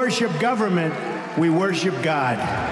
[0.00, 0.94] worship government,
[1.36, 2.69] we worship God.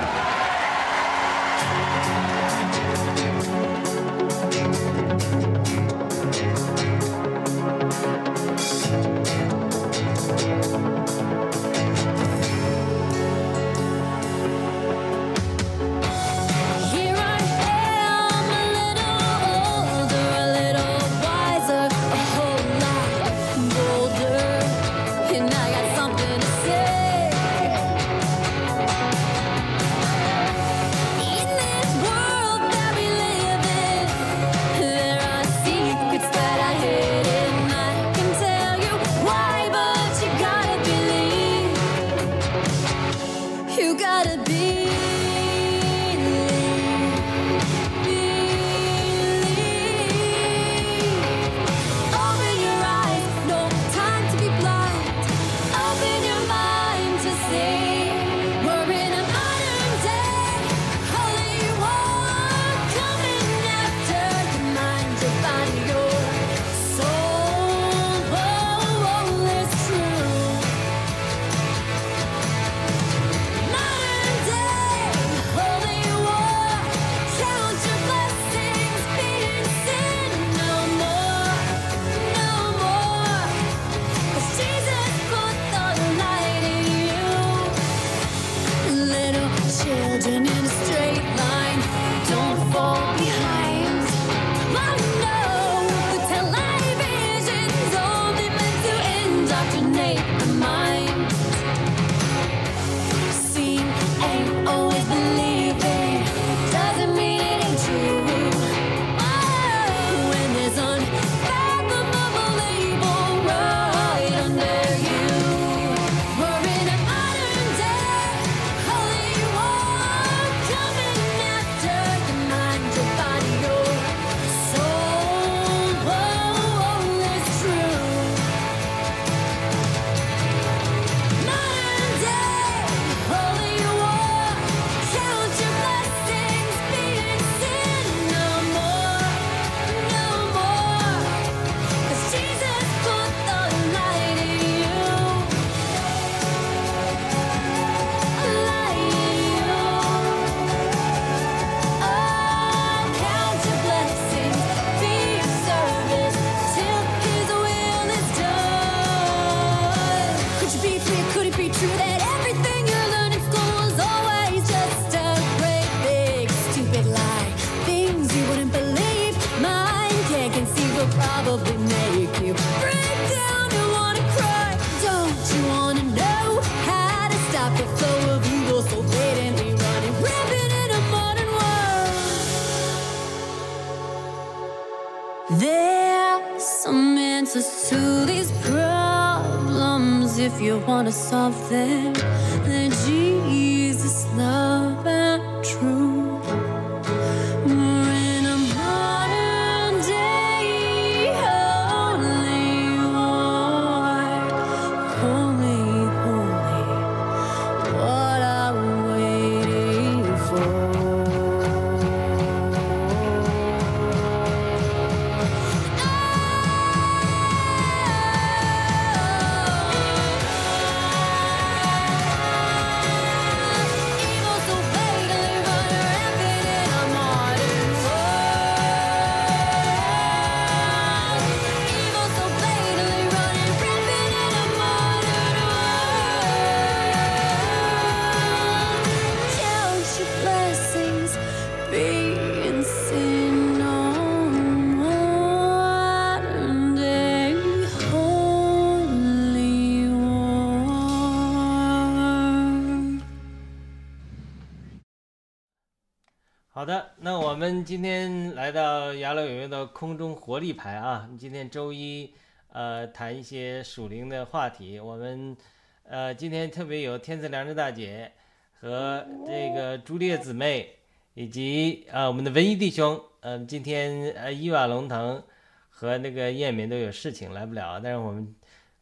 [257.89, 262.35] 今天来到雅乐有约的空中活力牌啊，今天周一，
[262.71, 265.01] 呃，谈一些属灵的话题。
[265.01, 265.57] 我们，
[266.03, 268.31] 呃，今天特别有天赐良知大姐
[268.79, 270.97] 和这个朱烈姊妹，
[271.33, 275.43] 以及呃我们的文艺弟兄，嗯、呃，今天呃伊瓦龙腾
[275.89, 278.55] 和那个燕敏都有事情来不了，但是我们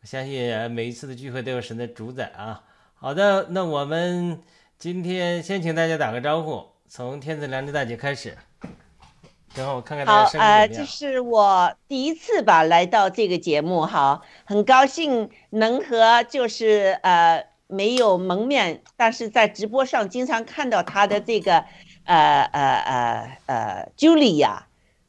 [0.04, 2.62] 相信每一次的聚会都有神的主宰啊。
[2.94, 4.40] 好的，那我们
[4.78, 6.64] 今天先请大家打个招呼。
[6.88, 8.38] 从天赐良知大姐开始，
[9.56, 21.64] 然后看看大家声音好，呃，这是我第一次吧来到这个节目，好，很高兴能和就是呃没有蒙面，但是在直播上经常看到他的这个
[22.04, 24.58] 呃呃呃呃 Julia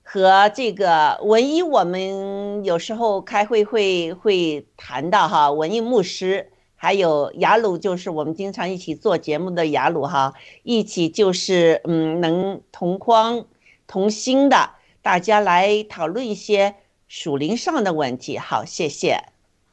[0.03, 6.51] 和这个文艺，我们有时候开会会会谈到哈，文艺牧师。
[6.79, 13.45] 还有雅鲁，就是我们经常一起做节目的雅鲁哈，一起就是嗯，能同框
[13.87, 16.75] 同心的，大家来讨论一些
[17.07, 18.37] 属灵上的问题。
[18.37, 19.23] 好，谢谢。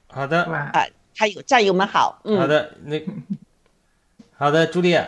[0.07, 3.05] 好的，啊，还有战友们好，嗯，好的，那
[4.39, 5.07] 好的，朱丽叶，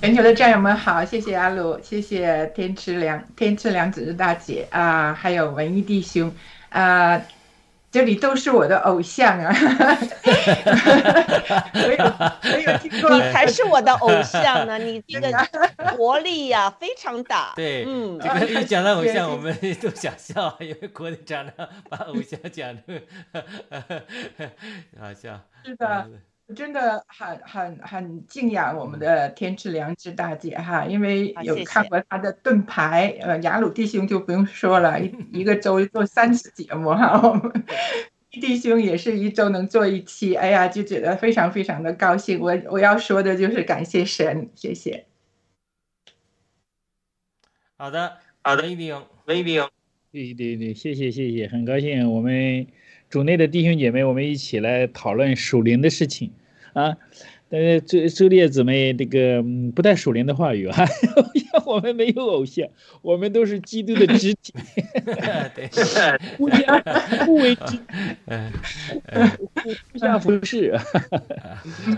[0.00, 6.34] 全球的战友们好，谢谢阿鲁，谢谢天赐良天赐良子大姐啊，还有文艺弟兄
[6.70, 7.20] 啊。
[7.94, 9.54] 这里都是我的偶像啊！
[11.74, 12.04] 我有
[12.52, 15.30] 我有听过，你才是我的偶像呢， 你这个
[15.96, 17.52] 活力呀、非常大。
[17.54, 22.82] 对，嗯这个一讲到偶像，我们都想笑，因为国内常常把偶像讲的
[24.98, 25.40] 好笑。
[25.64, 37.64] 是的，我真的很很很敬仰我们的天赐良知大姐哈，因为有看过她的盾牌，呃，雅鲁弟兄就不用说了，一一个周做三次节目哈，我们
[38.30, 42.40] 弟兄也是一周能做一期，哎呀，就觉得非常非常的高兴。
[42.40, 45.06] 我我要说的就是感谢神，谢谢。
[47.76, 49.66] 好的，好的，一定威兵，
[50.10, 52.66] 对对对，谢谢谢谢，很高兴我们
[53.14, 56.32] 主内的弟兄姐妹，我们一起来讨论属灵的事情
[56.72, 56.96] 啊。
[57.48, 60.84] 但是周周列姊妹这个嗯不带属灵的话语啊，
[61.64, 62.68] 我们没有偶像，
[63.02, 64.52] 我们都是基督的肢体
[65.54, 65.68] 对，
[66.36, 66.82] 互相
[67.24, 67.80] 互为肢体，
[68.26, 68.50] 嗯
[69.62, 70.82] 互互相服侍，啊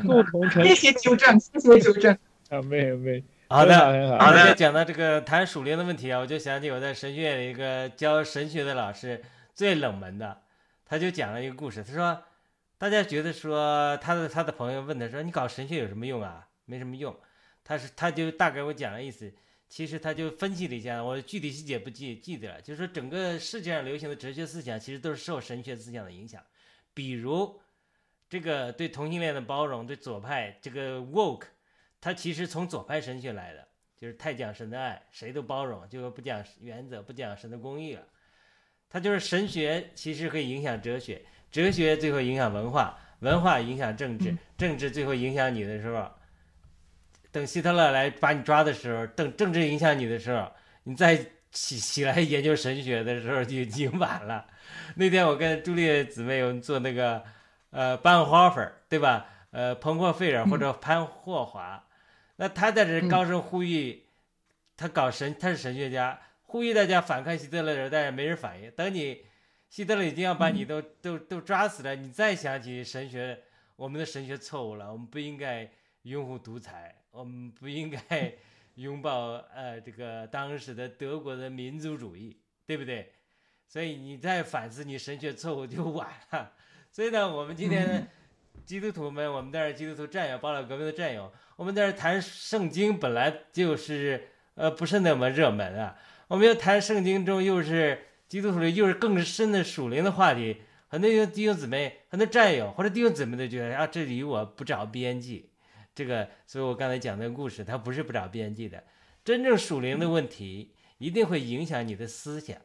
[0.06, 2.12] 共同成谢谢纠正，谢谢纠正。
[2.50, 9.22] 啊，没有没有，好的，很好很好那讲到这个谈属灵的问题啊，我就想起我在神学院一个教神学的老师，
[9.54, 10.36] 最冷门的，
[10.86, 11.84] 他就讲了一个故事。
[11.84, 12.22] 他说，
[12.78, 16.48] 大家觉得说他的他的朋友问他说，你搞神学有什么用啊？
[16.64, 17.14] 没什么用。
[17.62, 19.34] 他是他就大概我讲了意思，
[19.68, 26.42] 其实他就分析了一下，我具体细节不记记得了，就是说整个世界上流行的哲学思想其实都是受神学思想的影响，
[26.94, 27.60] 比如
[28.28, 31.46] 这个对同性恋的包容，对左派这个 woke。
[32.00, 33.66] 它其实从左派神学来的，
[33.96, 38.06] 就是太讲神的爱，谁都包容，就不讲原则，不讲神的公义了。
[38.88, 46.10] 它就是神学，其实可以影响哲学，哲学最后影响文化，文化影响政治，政治最后影响你的时候，
[47.30, 50.50] 等希特勒来把你抓的时候，等政治影响你的时候，
[50.84, 51.16] 你再
[51.50, 54.46] 起起来研究神学的时候就已经晚了。
[54.94, 57.22] 那天我跟朱丽姊妹我们做那个
[57.70, 59.26] 呃班霍芬，对吧？
[59.50, 61.82] 呃，彭霍费尔或者潘霍华。
[62.36, 64.04] 那他在这高声呼吁，
[64.76, 68.70] 他搞神，他是神学家，呼吁大家反抗希特勒的时候，但是没人反应。
[68.70, 69.24] 等你
[69.68, 73.38] 希特勒已经要把你都、都都抓死了，你再想起神学，
[73.76, 75.70] 我们的神学错误了，我们不应该
[76.02, 78.32] 拥护独裁，我们不应该
[78.76, 83.12] 拥抱呃这个当时的德国的民族主义，对不对？
[83.66, 86.52] 所以你再反思你神学错误就晚了。
[86.92, 88.08] 所以呢，我们今天
[88.64, 91.32] 基督徒们，我们在这基督徒战友，保守革命的战友。
[91.56, 100.56] 我们在这谈圣经本来就是呃不是那么热门啊，我们要谈圣经中又是基督徒里又是更深的属灵的话题，
[100.88, 105.50] 很多弟兄姊妹、很多战友或者弟兄姊妹都觉得啊，这里我不着边际。
[105.94, 108.82] 这个，所以我刚才讲那个故事，它不是不着边际的。
[109.24, 112.56] 真正属灵的问题一定会影响你的思想，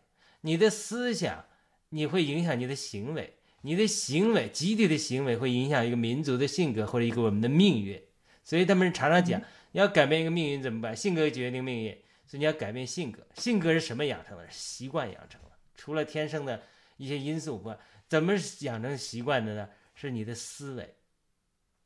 [0.42, 1.46] 你的思想
[1.90, 8.02] 你会影响你的行为，你的行为集体的行为会影响一个民族的性格或者一个我们的命运。
[8.44, 9.40] 所以他们常常讲，
[9.72, 10.96] 你要改变一个命运怎么办？
[10.96, 11.96] 性格决定命运，
[12.32, 13.28] 所以你要改变性格。
[13.36, 14.50] 性格是什么养成的？
[14.50, 15.50] 习惯养成了。
[15.76, 16.64] 除了天生的
[16.96, 19.68] 一些因素外，怎么养成习惯的呢？
[19.94, 20.96] 是你的思维。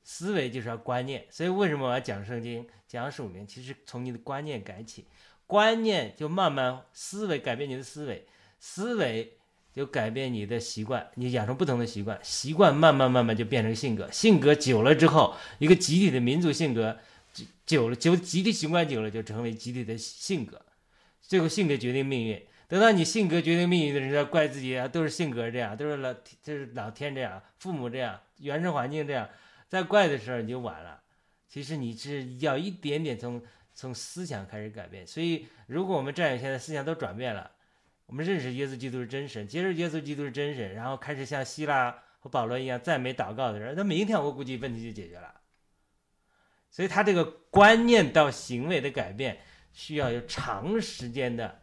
[0.03, 1.25] 思维就是要观念。
[1.31, 3.47] 所以为什么我要讲圣经、讲属灵？
[3.47, 5.07] 其实从你的观念改起，
[5.47, 8.27] 观念就慢慢思维改变你的思维，
[8.59, 9.39] 思维
[9.73, 16.99] 就改变你的习惯，你养成不同的习惯，习惯慢慢慢慢就变成性格，性格久了之后，一个集体的民族性格
[17.65, 20.61] 久了，就集体习惯久了就成为集体的性格，
[21.21, 22.45] 最后性格决定命运。
[22.67, 29.29] 等到你性格决定命运的时候，怪自己啊，都是性格这样，都是老就是老天这样，父母这样，原生环境这样，
[29.67, 31.01] 再怪的时候你就晚了。
[31.47, 33.41] 其实你是要一点点从
[33.73, 35.05] 从思想开始改变。
[35.05, 37.51] 所以，如果我们战友现在思想都转变了。
[38.07, 45.33] 我们认识耶稣基督是真神，接受耶稣基督是真神，然后开始像希腊和保罗一样赞美祷告的人，那明天我估计问题就解决了。
[46.75, 49.37] 所以他这个观念到行为的改变，
[49.71, 51.61] 需要有长时间的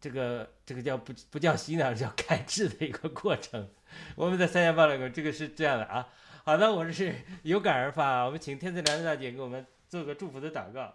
[0.00, 3.68] 这个这个叫不不叫洗脑，叫改制的一个过程。
[4.14, 6.06] 我们在三峡报了个这个是这样的啊。
[6.44, 10.94] 好的，我是有感而发，我们请天赐良知大姐给我们做个祝福的祷告。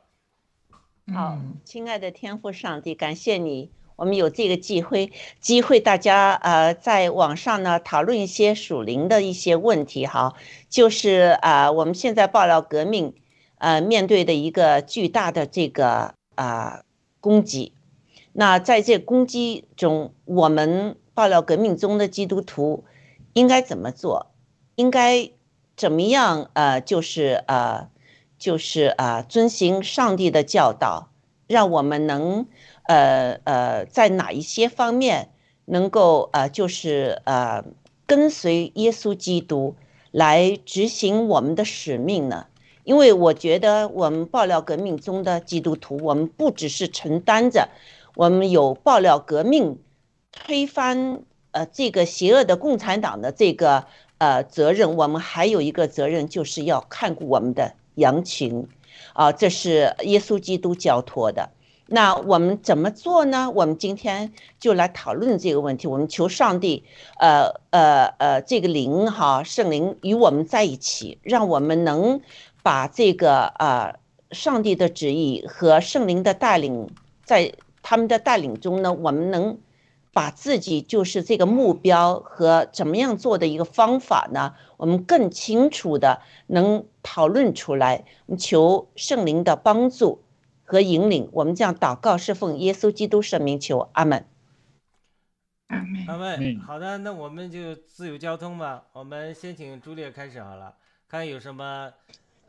[1.14, 10.34] 好嗯，亲爱的天父上帝，感谢你，我们有这个机会，机会大家呃在网上呢讨论一些属灵的一些问题哈，
[10.70, 13.14] 就是啊、我们现在爆料革命
[13.58, 16.84] 呃面对的一个巨大的这个啊、
[17.20, 17.74] 攻击，
[18.32, 22.86] 那在这攻击中，我们爆料革命中的基督徒
[23.34, 24.32] 应该怎么做？
[24.76, 25.30] 应该
[25.76, 26.50] 怎么样？
[26.54, 27.90] 呃，就是呃。
[28.40, 31.10] 就是啊，遵行上帝的教导，
[31.46, 32.48] 让我们能
[32.90, 35.30] 呃呃在哪一些方面
[35.66, 37.64] 能够呃就是呃
[38.08, 39.76] 跟随耶稣基督
[40.10, 42.48] 来执行我们的使命呢？
[42.84, 47.70] 因为我觉得我们爆料革命中的基督徒，我们不只是承担着
[48.16, 49.78] 我们有爆料革命
[50.32, 53.86] 推翻呃这个邪恶的共产党的这个
[54.18, 58.68] 呃责任，我们还有一个责任，就是要看顾我们的羊群，
[59.14, 61.52] 啊，这是耶稣基督交托的。
[61.92, 63.50] 那我们怎么做呢？
[63.50, 65.88] 我们今天就来讨论这个问题。
[65.88, 66.84] 我们求上帝，
[67.18, 72.22] 呃呃呃，这个灵哈，圣灵与我们在一起，让我们能
[72.62, 73.96] 把这个啊、
[74.32, 76.92] 上帝的旨意和圣灵的带领，
[77.26, 79.58] 在他们的带领中呢，我们能
[80.14, 88.06] 把自己就是这个目标和怎么样做的一个方法呢，我们更清楚的能讨论出来。
[88.38, 90.22] 求圣灵的帮助
[90.70, 94.24] 和引领，我们这样祷告是奉耶稣基督圣名求，阿门。
[96.08, 98.86] 阿门，好的，那我们就自由交通吧。
[98.94, 100.76] 我们先请朱烈开始好了，
[101.08, 101.92] 看有什么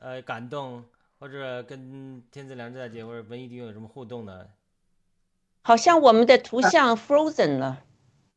[0.00, 0.84] 呃感动，
[1.18, 4.50] 或者跟天赐良知大姐或者文艺弟兄有什么互动的。
[5.62, 7.84] 好像我们的图像 frozen 了，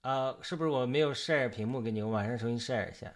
[0.04, 2.02] 呃，是不是我没有 share 屏幕给你？
[2.02, 3.12] 我马上重新 share 一下。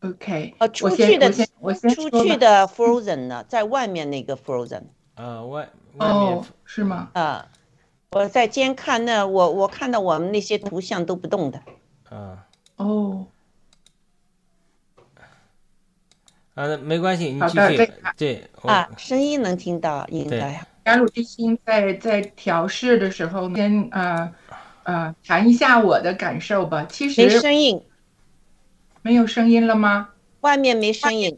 [0.00, 1.30] OK，呃，出去的
[1.60, 4.84] 我先出去的 frozen 呢，在外面那个 frozen
[5.18, 7.10] 呃，外外面哦，是吗？
[7.14, 7.44] 啊、
[8.12, 11.60] 我在监看那，我我看到我们那些图像都不动的。
[12.08, 12.46] 啊
[12.76, 13.26] 哦，
[16.54, 17.92] 啊，那没关系，你好继续。
[18.16, 20.64] 对，啊，声音能听到，应对该。
[20.84, 24.32] 雅鲁地心在在调试的时候，先呃
[24.84, 26.86] 呃谈一下我的感受吧。
[26.88, 27.82] 其实没声音，
[29.02, 30.10] 没有声音了吗？
[30.42, 31.36] 外面没声音。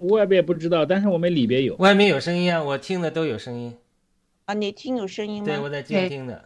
[0.00, 1.76] 外边不知道，但是我们里边有。
[1.76, 3.76] 外面有声音啊，我听的都有声音。
[4.44, 5.46] 啊，你听有声音吗？
[5.46, 6.44] 对，我在监听的，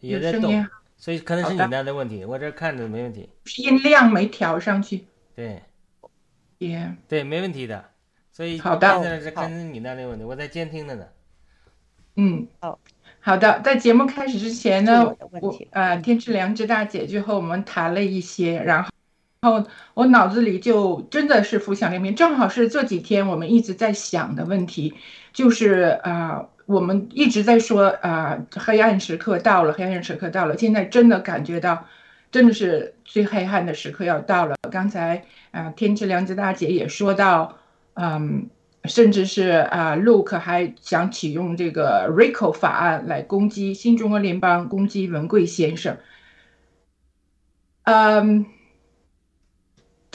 [0.00, 0.66] 也在动，，
[0.96, 2.24] 所以可能是你那的问题。
[2.24, 3.28] 我这看着没问题。
[3.44, 5.04] 是音量没调上去。
[5.34, 5.60] 对
[6.58, 7.84] 也对，没问题的。
[8.32, 11.06] 所以好的现在是你那的问题，我在监听的呢。
[12.16, 12.78] 嗯好，
[13.20, 13.60] 好的。
[13.62, 18.90] 在节目开始之前呢我呃天之良知大姐就和我们谈了一些，然后。
[19.46, 24.92] 然后我脑子里就真的是浮想联翩，正好是这几天我们一直在想的问题，
[25.32, 31.86] 就是啊、我们一直在说啊、黑暗时刻到了，黑暗时刻到了，现在真的感觉到，
[32.32, 34.56] 真的是最黑暗的时刻要到了。
[34.68, 35.22] 刚才
[35.52, 37.56] 啊、天之良知大姐也说到，
[37.94, 38.50] 嗯，
[38.84, 45.96] 甚至是啊、呃、，Luke 还想启用这个 RICO 法案来攻击新中国联邦，攻击文贵先生。
[47.84, 48.46] 嗯，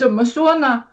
[0.01, 0.85] 怎么说呢？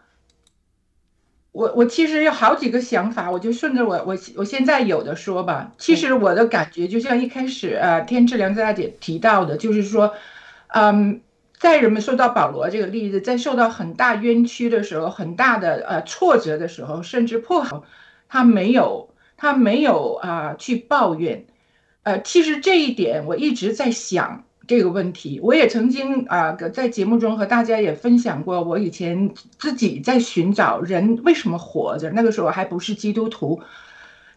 [1.51, 5.71] 我我其实有好几个想法，我就顺着我我我现在有的说吧。
[5.79, 10.13] 其实我的感觉就像一开始呃，天之良知大姐提到的，就是说，
[10.67, 11.21] 嗯，
[11.57, 17.81] 在人们说到保罗这个例子，在受到很大冤屈的时候，很大的呃挫折的时候，甚至迫害，
[18.27, 21.47] 他没有他没有啊、去抱怨，
[22.03, 25.39] 呃，其实这一点我一直在想这个问题。
[25.41, 33.59] 我也曾经啊、在节目中和大家也分享过，我以前自己在寻找人为什么活着，那个时候还不是基督徒。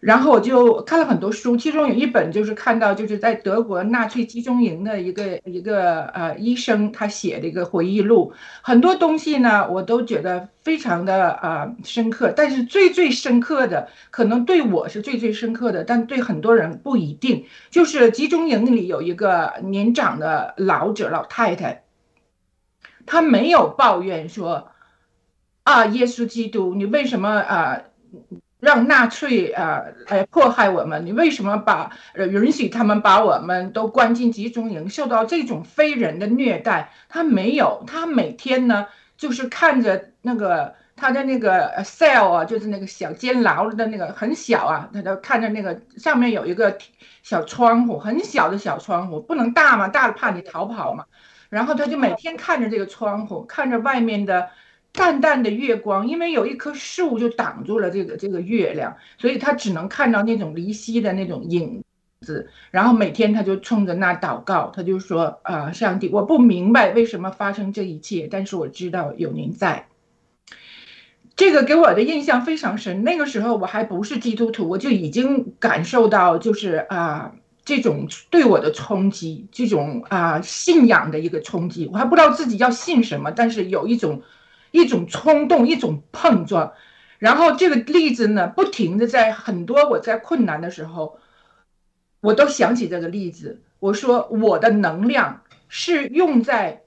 [0.02, 8.32] 然后我就看了很多书，其中有一本就是看到就是在德国纳粹集中营的一个一个呃医生他写的一个回忆录，
[8.62, 17.46] 很多东西呢我都觉得非常的呃深刻，但是最最深刻的可能对我是最最深刻的，但对很多人不一定。
[17.70, 21.84] 就是集中营里有一个年长的老者老太太，
[23.06, 24.72] 她没有抱怨说
[25.62, 27.82] 啊，耶稣基督，你为什么啊？
[28.62, 36.92] 让纳粹啊来迫害我们，你为什么把呃允许他们把我们都关进集中营，受到这种非人的虐待？
[37.08, 46.78] 他没有，他每天呢就是看着那个他的那个呃 cell 啊，就是那个小监牢的那个很小啊，他就看着那个上面有一个
[47.24, 51.04] 小窗户，很小的小窗户，不能大嘛，大了怕你逃跑嘛。
[51.48, 54.50] 然后他就每天看着这个窗户，看着外面的
[54.92, 61.82] 淡淡的月光，因为有一棵树就挡住了这个这个月亮，所以他只能看到那种离析的那种影
[62.20, 62.48] 子。
[62.70, 69.86] 然后每天他就冲着那祷告，他就说：“啊、上帝，我不明白为什么发生这一切，但是我知道有您在。”
[71.34, 73.02] 这个给我的印象非常深。
[73.02, 77.32] 那个时候我还不是基督徒，我就已经感受到，就是啊、
[77.64, 81.88] 这种对我的冲击，这种啊、信仰的一个冲击。
[81.90, 84.22] 我还不知道自己要信什么，但是有一种
[84.72, 86.72] 一种冲动，一种碰撞。
[87.20, 91.20] 然后这个例子呢，不停的在很多我在困难的时候，
[92.20, 93.62] 我都想起这个例子。
[93.78, 96.82] 我说我的能量是用在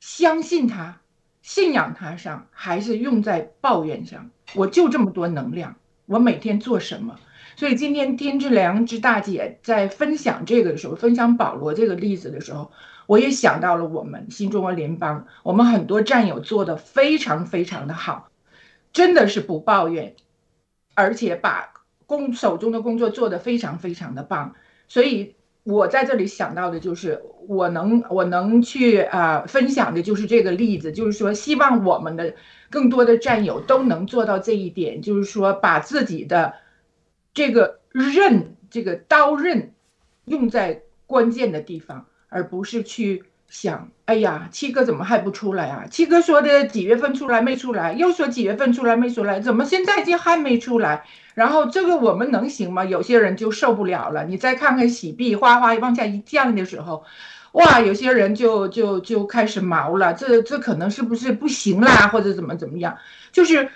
[0.00, 1.00] 相信他、
[1.42, 4.30] 信仰他上，还是用在抱怨上？
[4.54, 7.18] 我就这么多能量，我每天做什么？
[7.56, 12.70] 所以今天天之良知大姐在分享这个的时候，分享保罗这个例子的时候，
[13.08, 18.30] 我也想到了我们新中国联邦，我们很多战友做的非常非常的好，
[18.92, 20.14] 真的是不抱怨，
[20.94, 21.72] 而且把
[22.04, 24.54] 工手中的工作做得非常非常的棒。
[24.88, 32.34] 所以我在这里想到的就是，我能我能去啊、分享的就是这个例子，就是说希望我们的
[32.68, 36.52] 更多的战友都能做到这一点，就是说把自己的
[37.32, 39.72] 这个刃，这个刀刃
[40.26, 45.86] 用在关键的地方，而不是去想，哎呀，七哥怎么还不出来啊？
[45.90, 51.04] 七哥说的几月份出来没出来，又说几月份出来没出来，怎么现在就还没出来？
[51.34, 52.84] 然后这个我们能行吗？
[52.84, 54.24] 有些人就受不了了。
[54.24, 57.04] 你再看看喜币哗哗往下一降的时候，
[57.52, 62.98] 哇，有些人就就就开始毛了，这这可能是不是不行啦，或者怎么怎么样？
[63.32, 63.70] 就是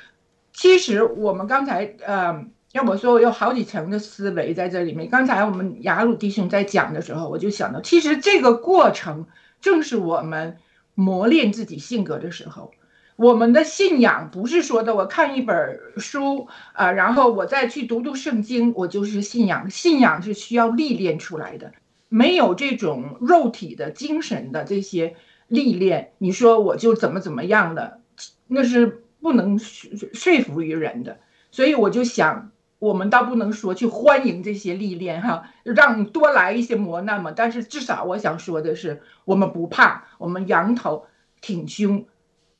[0.52, 2.44] 其实我们刚才呃。
[2.72, 5.08] 要我说，我有好几层的思维在这里面。
[5.08, 9.26] 刚才我们雅鲁弟兄在讲的时候，我就想到，其实这个过程
[9.60, 10.56] 正是我们
[10.94, 12.72] 磨练自己性格的时候。
[13.16, 19.68] 我们的信仰不是说的我看一本书啊、然后我再去读读圣经，我就是信仰。
[19.68, 21.72] 信仰是需要历练出来的，
[22.08, 25.14] 没有这种肉体的、精神的这些
[25.46, 28.00] 历练，你说我就怎么怎么样的，
[28.48, 31.18] 那是不能说说服于人的。
[31.50, 32.50] 所以我就想，
[32.82, 37.30] 我们倒不能说去欢迎这些历练哈，让多来一些磨难嘛。
[37.30, 41.06] 但是至少我想说的是，我们不怕，我们仰头
[41.40, 42.06] 挺胸，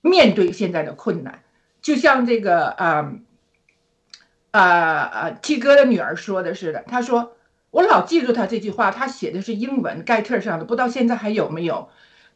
[0.01, 1.43] 面对现在的困难。
[1.81, 3.15] 就像这个啊
[4.53, 7.33] 啊啊七哥的女儿说的似的，她说
[7.73, 11.89] 我老记住她这句话，她写的是英文盖特上的，不知道现在还有没有。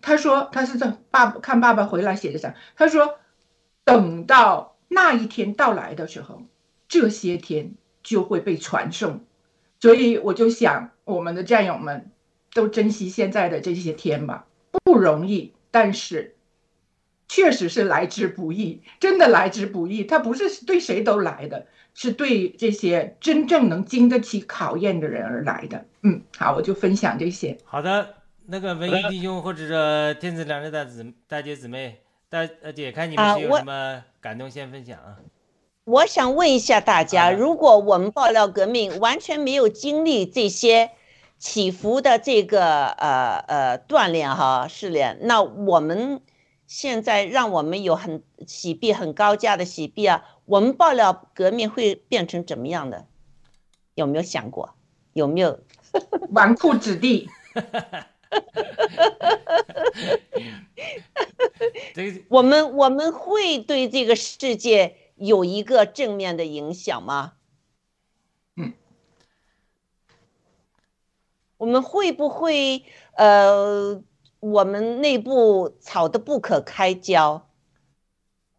[0.02, 2.56] 她说她是在爸爸看爸爸回来写的啥？
[2.74, 3.20] 她说
[3.84, 6.42] 等到那一天到来的时候，
[6.88, 9.24] 这些天就会被传送。
[9.80, 12.10] 所以我就想，我们的战友们
[12.54, 14.46] 都珍惜现在的这些天吧，
[14.84, 16.34] 不容易，但是
[17.28, 20.04] 确实是来之不易，真的来之不易。
[20.04, 25.84] 它不是对谁都来的，是对这些真正能经得起考验的人而来的。
[26.02, 27.58] 嗯，好，我就分享这些。
[27.64, 28.14] 好的，
[28.46, 35.18] 那个文艺弟兄或者说天赐良知大姊大姐姊妹大呃姐，看你们是有什么感动先分享啊？
[35.86, 40.90] 我想问一下大家，如果我们爆料革命完全没有经历这些
[41.38, 46.20] 起伏的这个呃呃锻炼哈试炼，那我们
[46.66, 53.06] 现在让我们有很洗币很高价的洗币啊，我们爆料革命会变成怎么样的？
[53.94, 54.74] 有没有想过？
[55.12, 55.60] 有没有？
[56.32, 57.30] 纨绔子弟，
[61.94, 67.34] 这 个我们我们会对这个世界有一个正面的影响吗？
[68.56, 68.72] 嗯，
[71.58, 72.84] 我们会不会
[73.16, 74.02] 呃，
[74.40, 77.48] 我们内部吵得不可开交？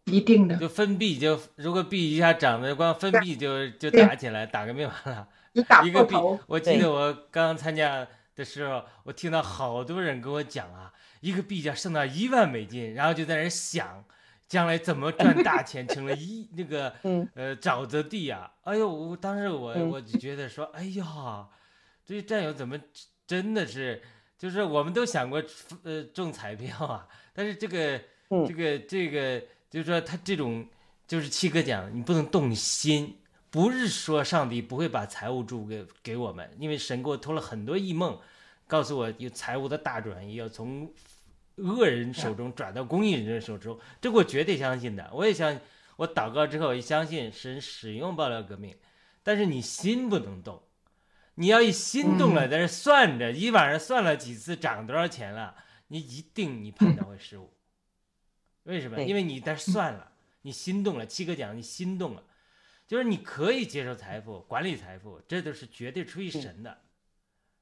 [0.04, 5.28] 一定的，就分币就如果币一下涨的光分币就就打起来，打个没完了。
[5.84, 6.14] 一个币
[6.46, 14.04] 我记得我刚参加的时候，我听到好多人跟我讲啊，一个币价升到一万美金，然后就在那儿想，
[14.48, 18.50] 将来怎么赚大钱， 成了一那个嗯呃沼泽地啊！
[18.62, 21.46] 哎呦，我当时我嗯我就觉得说，哎呀，
[22.04, 22.80] 这些战友怎么
[23.26, 24.02] 真的是，
[24.38, 25.42] 就是我们都想过
[25.82, 29.38] 呃中彩票啊，但是这个嗯这个这个
[29.70, 30.66] 就是说他这种
[31.06, 33.14] 就是七哥讲，你不能动心。
[33.50, 38.18] 不是说上帝不会把财务注给给我们，因为神给我托了很多异梦，
[38.66, 40.86] 告诉我有财务的大转移，要从
[41.58, 45.10] 恶人手中转到公益人的手中，这个我绝对相信的。
[45.12, 45.60] 我也相，
[45.96, 48.76] 我祷告之后也相信神使用爆料革命，
[49.22, 50.62] 但是你心不能动，
[51.34, 55.56] 你要一心动了，在这算着，一晚上算了几次涨多少钱了，
[55.88, 57.52] 你一定你判断会失误。
[58.62, 59.02] 为什么？
[59.02, 62.22] 因为你但是算了，你心动了，七哥讲你心动了，
[62.86, 66.78] 就是你可以接受财富、管理财富，这都是绝对出于神的，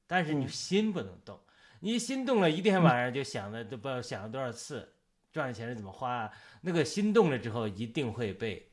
[0.05, 0.49] 但是你嗯。
[0.49, 1.39] 心不能动，
[1.79, 4.87] 你心动了，一天晚上就想的都不知道想了多少次，
[5.31, 6.31] 赚了钱是怎么花啊？
[6.61, 8.69] 那个心动了之后，一定会被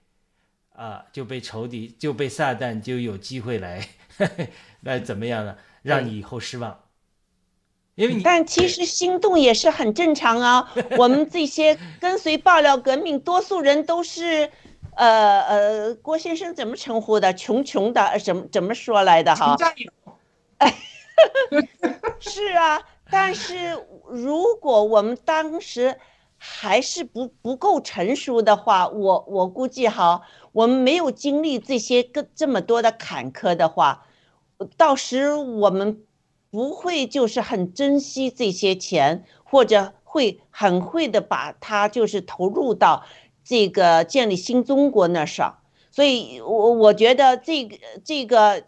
[0.72, 3.86] 啊、就被仇敌，就被撒旦就有机会来
[4.82, 5.56] 来怎么样呢？
[5.82, 6.80] 让你以后失望，
[7.94, 10.72] 因为你但其实心动也是很正常啊。
[10.98, 14.50] 我们这些跟随爆料革命，多数人都是，
[14.96, 17.32] 呃呃，郭先生怎么称呼的？
[17.34, 19.54] 穷穷的，呃怎么怎么说来的哈？
[19.56, 19.92] 战 友
[22.18, 25.98] 是啊，但是如果我们当时
[26.36, 34.06] 还是不不够成熟的话，我我估计哈，我们没有经历这些个这么多的坎坷的话，
[34.76, 36.04] 到时我们
[36.50, 43.04] 不会就是很珍惜这些钱，或者会很会的把它就是投入到
[43.42, 45.58] 这个建立新中国那上。
[45.90, 48.64] 所以我我觉得这个这个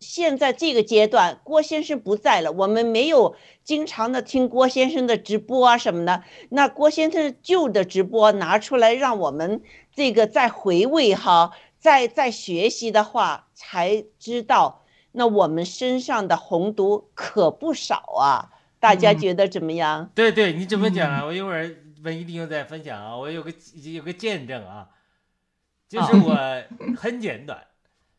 [0.00, 6.24] 现在这个阶段，郭先生不在了，我们没有经常的听郭先生的直播啊什么的。
[6.48, 9.62] 那郭先生旧的直播拿出来，让我们
[9.94, 18.50] 这个再回味哈，再再学习的话，才知道那我们身上的红毒可不少啊。
[18.78, 20.10] 大家嗯觉得怎么样？
[20.14, 21.26] 对对，你怎么讲啊？
[21.26, 21.70] 我一会儿
[22.02, 23.14] 文艺弟兄再分享啊。
[23.14, 23.52] 我有个
[23.92, 24.88] 有个见证啊，
[25.86, 26.34] 就是我
[26.96, 27.66] 很简短，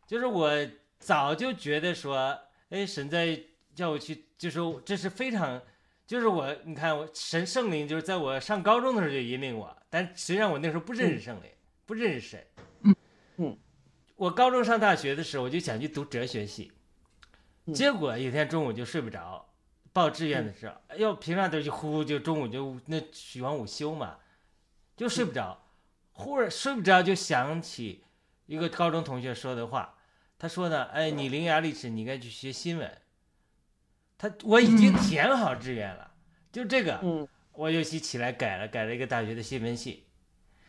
[0.05, 0.51] 就是我
[1.01, 3.37] 早就觉得说，哎，神在
[3.73, 5.59] 叫我去，就是这是非常，
[6.05, 11.49] 就是我你看我神圣灵就是在我上高中的时候就引领我，但实际上我那时候不认识圣灵，
[11.87, 12.47] 不认识神。
[12.83, 12.95] 嗯
[13.37, 13.57] 嗯，
[14.15, 16.71] 我高中上大学的时候，我就想去读哲学系，
[17.65, 19.47] 嗯结果有天中午就睡不着。
[19.91, 24.19] 报志愿的时候，哎呦，平常都就呼，就中午就那喜欢午休嘛，
[24.95, 25.61] 就睡不着。
[26.13, 28.03] 忽然睡不着，就想起
[28.45, 29.97] 一个高中同学说的话。
[30.41, 32.97] 他说呢，哎，你伶牙俐齿，你应该去学新闻。
[34.17, 36.15] 他我已经填好志愿了，
[36.51, 40.07] 就这个，嗯我又起起来改了，改了一个大学的新闻系。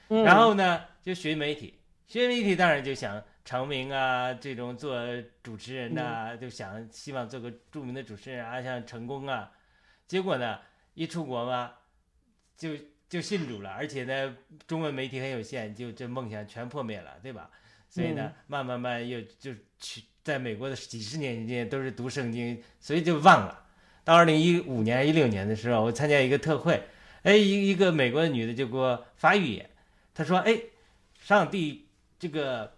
[0.08, 4.94] 嗯，然后呢，就学媒体，学媒体当然就想成名啊，这种做
[5.42, 9.50] 主持人呐、就想希望做个著名的主持人啊，想成功啊。
[10.06, 10.58] 结果呢，
[10.92, 11.72] 一出国嘛，
[12.58, 12.76] 就
[13.08, 17.50] 就信主了，而且呢，中文媒体很有限，就这梦想全破灭了，对吧？
[17.92, 23.66] 所以呢，慢慢慢又就去在美国的几十年间都是读圣经，所以就忘了。
[24.02, 26.82] 到二零一五年、一六年的时候，我参加一个特会，
[27.22, 29.68] 哎，一一个美国的女的就给我发预言，
[30.14, 30.58] 她说：“哎，
[31.20, 31.86] 上帝
[32.18, 32.72] 这个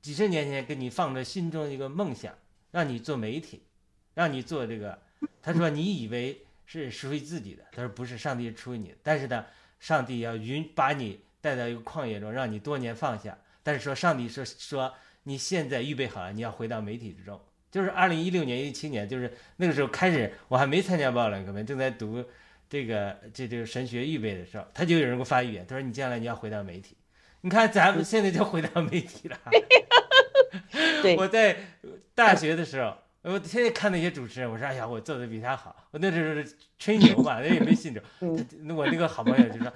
[0.00, 2.32] 几十年前给你放着心中一个梦想，
[2.70, 3.64] 让你做媒体，
[4.14, 4.96] 让你做这个。
[5.42, 8.94] 她说你以为是属于自己的，她说不是，上帝是出于你的。
[9.02, 9.44] 但是呢，
[9.80, 13.36] 上帝要允把你带到一个旷野中，让你多年放下。
[13.62, 14.94] 但是说上帝说说
[15.24, 17.40] 你现在预备好了，你要回到媒体之中。
[17.70, 22.24] 就是二零一六年、一七年，就是那个时候开始，我还没参加报了，可能正在读
[22.68, 26.96] 这个这这个神学预备的时候，他就有人给我发预言，他说你将来你要回到媒体。
[27.42, 29.38] 你看咱们现在就回到媒体了。
[31.00, 31.56] 对我在
[32.14, 35.88] 大学的时候，我天天看那些主持人，我说哎呀，我做的比他好。
[35.92, 38.02] 我那时候是吹牛嘛，那也没信着。
[38.20, 39.72] 嗯那我那个好朋友就说，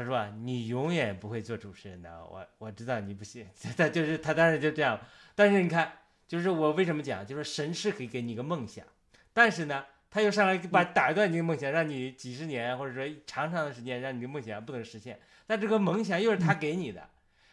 [0.00, 3.46] 他说啊，你永远不会做主持人的，我我知道你不信。
[3.76, 4.98] 他就是他当时就这样，
[5.34, 5.92] 但是你看，
[6.26, 8.84] 就是我为什么讲，就是神是可以给你一个梦想，
[9.32, 9.84] 但是呢。
[10.12, 15.20] 他又上来把打断你的梦想，让你几十年或者说长长的时间让你的梦想不能实现。
[15.46, 17.08] 但这个梦想又是他给你的，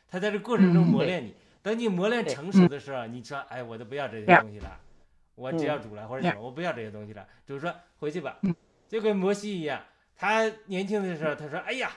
[0.07, 1.36] 他在这过程中磨练你。
[1.62, 4.79] 等你磨练成熟的时候，你说：“哎，我都不要这些东西了，
[5.36, 8.39] 我只要主了或者什么，我不要这些东西了。”主说：“回去吧。”
[8.89, 9.79] 就跟摩西一样，
[10.15, 11.91] 他年轻的时候他说：“哎呀，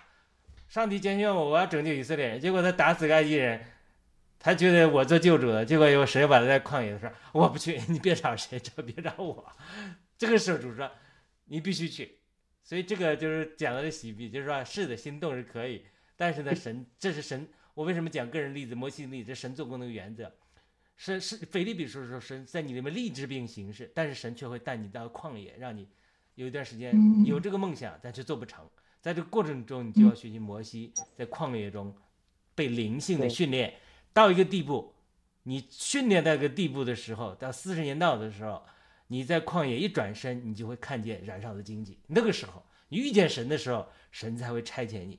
[0.71, 3.61] 上帝拣选我，我要拯救以色列人。”结果他打死埃及人，
[4.39, 5.65] 他觉得我做救主了。
[5.65, 9.45] 结果有谁把他在旷野说：“我不去，你别找谁，这别找我。”
[10.17, 10.89] 这个时候主说
[11.47, 12.21] ：“你必须去。”
[12.63, 15.85] 所以这个就是讲的喜笔，就是说是的，心动是可以，
[16.17, 17.49] 但是呢，神这是神。
[17.75, 19.29] 我为什么讲个人例子、摩西的例子？
[19.31, 20.33] 这神做工的原则。
[20.97, 25.89] 是是，腓立比书说神在你里面立志并行事，但是神却会带你到旷野，让你
[26.37, 28.65] 有一段时间有这个梦想，但却做不成。
[29.01, 31.95] 在这个过程中，你就要学习摩西在旷野中
[32.55, 33.75] 被灵性的训练
[34.13, 34.95] 到一个地步。
[35.45, 38.63] 你训练到一个地步的时候，到四十年到的时候，
[39.07, 41.99] 你在旷野一转身，你就会看见燃烧的荆棘。
[42.09, 45.19] 那个时候，你遇见神的时候，神才会差遣你。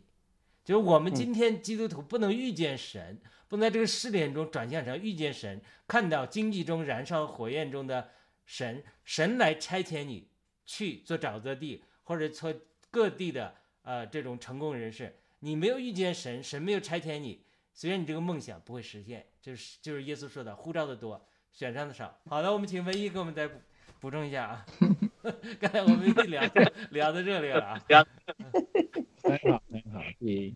[0.63, 8.11] 就是我们今天基督徒不能遇见神，不能在这个试炼中转向神，遇见神，看到荆棘中燃烧火焰中的
[8.45, 10.29] 神，神来差遣你
[10.67, 12.53] 去做沼泽地或者做
[12.91, 17.39] 各地的呃这种成功人士，你没有遇见神，神没有差遣你，
[17.73, 22.17] 虽然你这个梦想不会实现，就是就是耶稣说的，呼召的多，选上的少。
[22.27, 23.55] 好的，我们请文一给我们再补
[23.99, 24.65] 补充一下啊。
[25.59, 26.41] 刚才我们一聊
[26.89, 27.81] 聊得热烈了啊。
[29.23, 30.01] 很好，很好。
[30.19, 30.53] 对，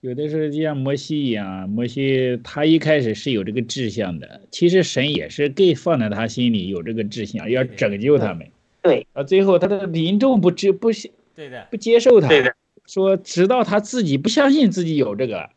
[0.00, 8.50] 有的时候就像摩西一样啊，摩西他一开始是有这个志向的，其实神也是给放在他心里有这个志向，要拯救他们。
[8.82, 12.54] 对，啊，最后他的民众不知不信对的，不接受他，对的
[12.88, 15.50] 说直到他自己不相信自己有这个，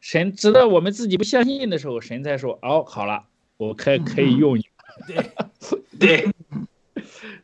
[0.00, 3.26] 神直到我们自己不相信的时候，神才说哦，好了，
[3.58, 4.64] 我可可以用你。
[5.06, 5.30] 对，
[6.00, 6.28] 对，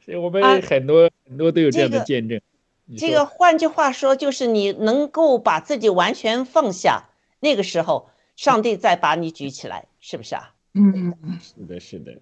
[0.04, 2.40] 所以我们啊很多、很多都有这样的见证。
[2.86, 10.54] 你这个换句话说，就是你能够把自己完全放下，那个时候上帝再把你举起来，是不是啊？
[10.74, 12.20] 嗯，是的，是的，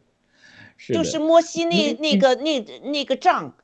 [0.77, 3.57] 是的，就是摩西那嗯那个那那个杖，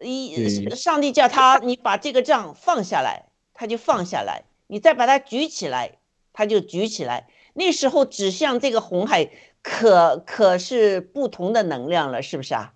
[0.00, 5.98] 一上帝叫他你把这个杖放下来，他就放下来，你再把它举起来，
[6.32, 7.26] 他就举起来。
[7.54, 9.30] 那时候指向这个红海，
[9.62, 12.74] 可可是不同的能量了，是不是啊？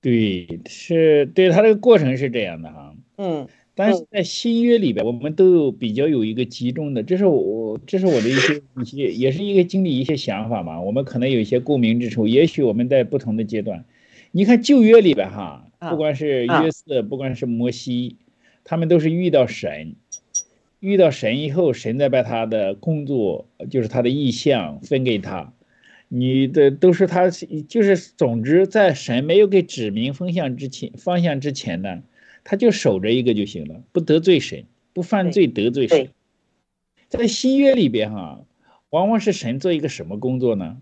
[0.00, 2.94] 对，是对他这个过程是这样的哈。
[3.16, 10.80] 嗯但是在新约里边，我们都有比较有一个集中的，这是我这是我的一些一些，也是一个经历一些想法嘛。
[10.80, 13.84] 我们可能有一些共鸣之处，也许我们在不同的阶段，
[14.38, 18.18] 你看旧约里边哈，啊不管是啊约瑟，不管是摩西，
[18.62, 19.96] 他们都是遇到神，
[20.78, 25.52] 遇到神以后，神再把他的工作，就是他的意向分给他。
[26.06, 27.28] 你的都是他，
[27.68, 32.04] 就是总之，在神没有给指明方向之前，方向之前呢，
[32.44, 36.10] 他就守着一个就行了，不得罪神，不犯罪得罪神。
[37.08, 38.44] 在新约里边哈，
[38.90, 40.76] 往往是神做一个什么工作呢？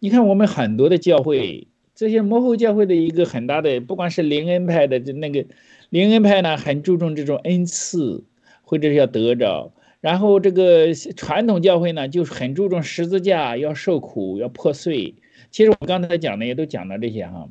[0.00, 5.44] 你看我们很多的教会，这些幕后教会的一个很大的，不管是灵恩派的，就那个
[5.90, 8.24] 灵恩派呢，很注重这种恩赐，
[8.62, 9.72] 或者是要得着。
[10.00, 15.14] 然后这个传统教会呢，就是很注重十字架，要受苦，要破碎。
[15.50, 17.48] 其实我刚才讲的也都讲到这些哈，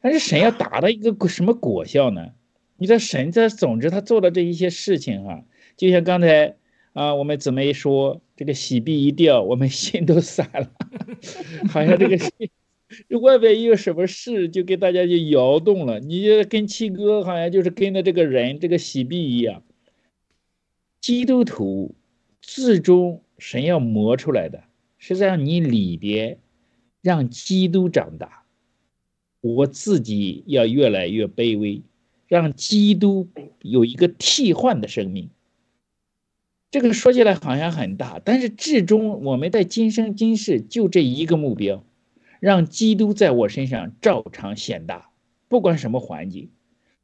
[0.00, 2.28] 但是神要达到一个什么果效呢？
[2.76, 5.42] 你的神在，总之他做的这一些事情哈，
[5.76, 6.54] 就像刚才
[6.92, 10.70] 啊，我们姊妹说这个喜币一掉，我们心都散了，
[11.72, 12.18] 好像这个
[13.20, 15.98] 外边一有什么事，就给大家就摇动了。
[16.00, 19.62] 你就跟七哥好像就是跟着这个人这个喜币一样。
[21.00, 21.94] 基督徒
[22.40, 24.64] 最终神要磨出来的，
[24.98, 26.38] 是让你里边
[27.02, 28.44] 让基督长大，
[29.40, 31.82] 我自己要越来越卑微，
[32.26, 33.28] 让基督
[33.62, 35.30] 有一个替换的生命。
[36.72, 41.85] 这个说起来好像很大，但是至终我们在今生今世就这一个目标，
[42.40, 45.10] 让基督在我身上照常显大，
[45.48, 46.50] 不管什么环境。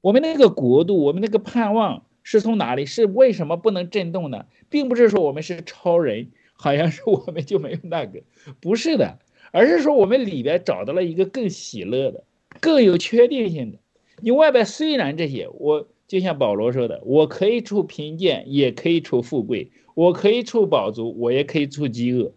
[0.00, 2.86] 我们那个国度，我们那个盼望是从哪里？
[2.86, 4.46] 是为什么不能震动呢？
[4.68, 8.22] 并不是说我们是超人，好像是我们就没有那个，
[8.60, 9.18] 不是的，
[9.52, 12.24] 而是说我们里边找到了一个更喜乐的、
[12.60, 13.78] 更有确定性的。
[14.20, 22.32] 你外边虽然这些，我就像保罗说的，我可以出贫贱，也可以出富贵；我可以出饱足，我也可以出饥饿。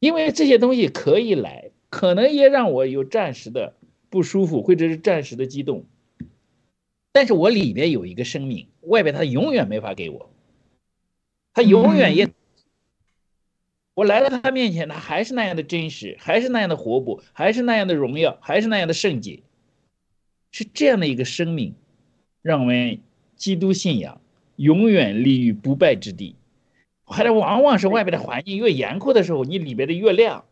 [0.00, 3.74] 因为这些东西可以来，可能也让我有暂时的
[4.10, 5.84] 不舒服，或者是暂时的激动。
[7.12, 10.30] 但是我里边有一个生命，外边他永远没法给我，
[11.54, 12.28] 他永远也，
[13.94, 19.40] 我来到他面前，他还是那样的真实，还是那样的活泼，还是那样的荣耀，还是那样的圣洁，
[20.52, 21.74] 是这样的一个生命，
[22.42, 23.00] 让我们
[23.34, 24.20] 基督信仰
[24.56, 26.36] 永远立于不败之地。
[27.04, 30.44] 还有，往往是外边的环境越严酷的时候，你里边的越亮，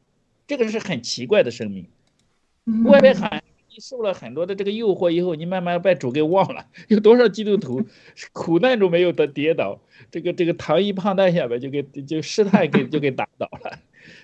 [0.46, 1.86] 这个是很奇怪的生命。
[2.84, 3.30] 外边很
[3.68, 6.66] 你受了很多的这个诱惑以后，你慢慢把主给忘了。
[6.88, 7.84] 有多少基督徒
[8.32, 9.78] 苦难中没有的跌倒，
[10.10, 13.78] 这个这个糖衣炮弹下边就给就试探给就给打倒了。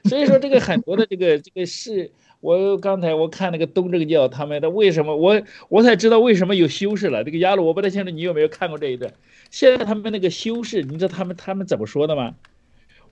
[0.04, 7.22] 所以说这个很多的这个这个是，我刚才我看那个东正教他们的为什么我我才知道为什么有修士了。
[7.22, 9.12] 这个亚鲁我不太清楚你有没有看过这一段。
[9.50, 12.34] 现在他们那个修士，你知道他们他们怎么说的吗？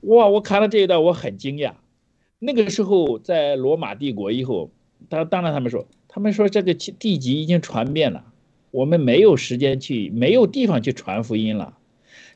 [0.01, 1.75] 哇，我看了这一段我很惊讶。
[2.41, 4.73] 那个时候在罗马帝国以后。
[5.09, 8.23] 当当然，他们说，他们说这个地级已经传遍了，
[8.71, 11.79] 我们没有时间去，没有地方去传福音了。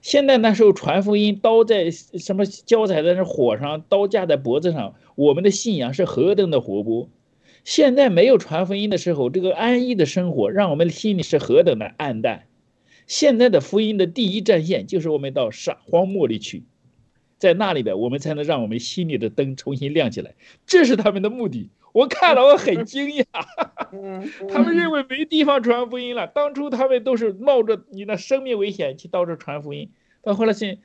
[0.00, 7.10] 现在那时候传福音，刀在什么脚踩在那火上，刀架在脖子上，我们的信仰是何等的活泼。
[7.64, 12.46] 现在没有传福音的时候，这个安逸的生活让我们心里是何等的暗淡。
[13.06, 16.62] 现在的福音的第一战线就是我们到沙荒漠里去，
[17.44, 20.32] 在那里的，我们才能让我们心里的灯重新亮起来，
[20.64, 21.68] 这是他们的目的。
[21.92, 23.24] 我看了，我很 惊讶。
[23.92, 26.26] 嗯，他们认为没地方传福音了。
[26.26, 29.90] 当初他们都是冒着你的生命危险去到处传福音，
[30.22, 30.78] 到后来现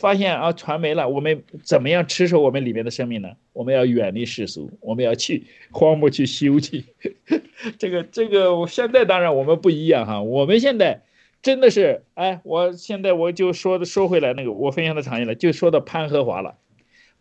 [0.00, 1.08] 发现啊，传没了。
[1.08, 3.28] 我们怎么样持守我们里面的生命呢？
[3.52, 6.84] 我们要远离世俗，我们要去荒漠去修去。
[7.78, 10.20] 这个这个，我现在当然我们不一样哈。
[10.20, 11.02] 我们现在
[11.42, 16.58] 真的是，哎，我现在我就说的说回来那个我分享的场景了，就说到潘和华了。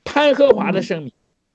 [0.03, 1.11] 潘和华的生命。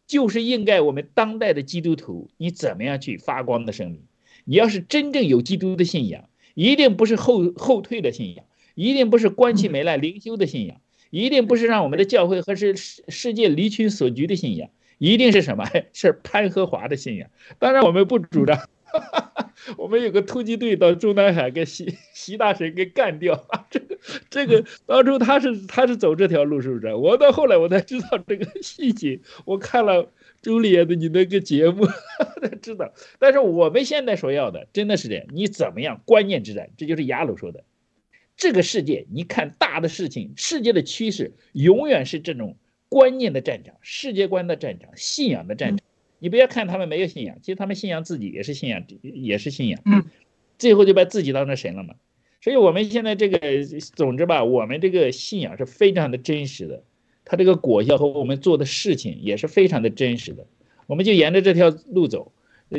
[0.06, 4.02] 就是应该我们当代的基督徒，你怎么样去发光的生命？
[4.44, 10.76] 你要是真正有基督的信仰，一定不是后后退的信仰，一定不是关起门来灵修的信仰，
[11.08, 15.64] 一定不是让我们的教会和世世世界离群索居的信仰，一定是什么？
[15.94, 17.30] 是潘和华的信仰。
[17.58, 18.60] 当然，我们不主张。
[19.76, 23.46] 我们有个突击队到中南海给习习大神给干掉。
[23.70, 23.98] 这个
[24.30, 26.94] 这个当初他是他是走这条路，是不是？
[26.94, 29.20] 我到后来我才知道这个细节。
[29.44, 31.86] 我看了朱丽叶的你那个节目
[32.42, 32.92] 才知道。
[33.18, 36.00] 但是我们现在所要的真的是这样，你怎么样？
[36.04, 37.64] 关键之战，这就是亚鲁说的。
[38.36, 42.56] 这个世界，你看大的事情，世界的趋势永远是这种
[42.88, 45.78] 观念的战场、世界观的战场、信仰的战场。
[46.24, 49.78] 你不要看他们没有信仰，其实他们信仰自己也是信仰，也是信仰。
[49.84, 50.02] 嗯，
[50.56, 51.96] 最后就把自己当成神了嘛。
[52.40, 53.38] 所以我们现在这个，
[53.94, 56.82] 总之吧，我们这个信仰是非常的真实的，
[57.26, 60.46] 它这个果效和我们做的事情也是非常的真实的。
[60.86, 62.32] 我们就沿着这条路走，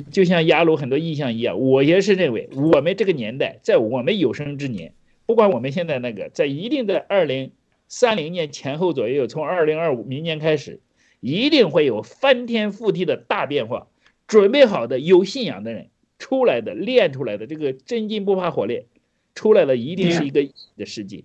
[0.10, 1.60] 就像雅鲁很多意象一样。
[1.60, 4.92] 我也是认为，我们这个年代，在我们有生之年，
[5.28, 7.52] 不管我们现在那个，在一定的二零
[7.88, 10.80] 三零年前后左右，从二零二五明年开始。
[11.19, 13.88] 一定会有翻天覆地的大变化，
[14.28, 18.86] 准备好的有信仰的人出来的练出来的这个真金不怕火炼，
[19.34, 21.23] 出来了一定是一个义的世界，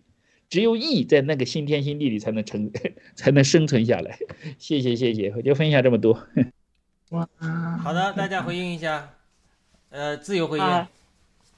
[0.48, 2.70] 只有义在那个新天新地里才能成，
[3.14, 4.18] 才能生存下来。
[4.58, 6.26] 谢谢谢谢，我就分享这么多。
[7.10, 7.28] 哇，
[7.82, 9.14] 好的，大家回应一下，
[9.90, 10.64] 呃，自由回应。
[10.64, 10.90] 啊，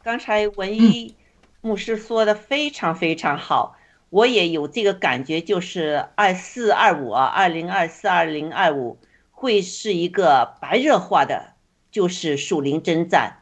[0.03, 1.15] 刚才文一
[1.61, 3.77] 牧师说的非常非常好。
[4.13, 8.99] 我也有这个感觉，就是二四二五啊，二零二四二零二五
[9.31, 11.55] 会是一个白热化的，
[11.91, 13.39] 就是属灵征战。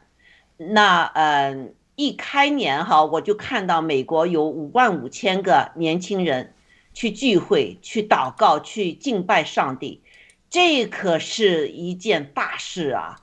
[0.55, 6.53] 那嗯，一开年哈，我就看到美国有五万五千个年轻人
[6.93, 10.01] 去聚会、去祷告、去敬拜上帝，
[10.49, 13.19] 这可是一件大事啊。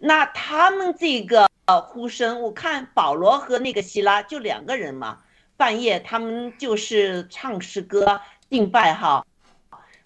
[0.00, 1.46] 那他们这个
[1.88, 5.18] 呼声，我看保罗和那个希拉就两个人嘛。
[5.56, 9.24] 半夜，他们就是唱诗歌敬拜哈，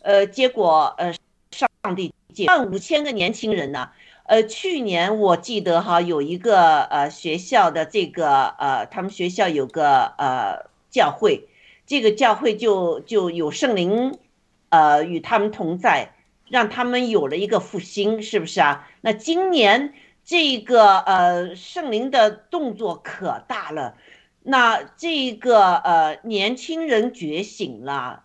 [0.03, 1.13] 呃，结果呃，
[1.51, 3.91] 上帝借万五千个年轻人呢，
[4.25, 11.49] 呃，去年我记得哈，有一个呃学校的这个呃，他们学校有个呃教会，
[11.85, 14.17] 这个教会就就有圣灵，
[14.69, 16.15] 呃，与他们同在，
[16.49, 18.89] 让他们有了一个复兴，是不是啊？
[19.01, 23.97] 那今年这个呃圣灵的动作可大了。
[24.43, 28.25] 那这个呃年轻人觉醒了，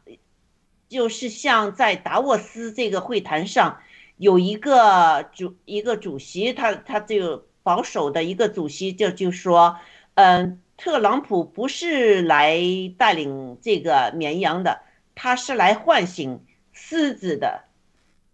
[0.88, 3.80] 就是像在达沃斯这个会谈上，
[4.16, 9.78] 有一个主一个主席，他他这个保守的一个主席就就说，
[10.14, 12.62] 嗯，特朗普不是来
[12.98, 14.84] 带领这个绵羊的，
[15.16, 17.66] 他是来唤醒狮子的，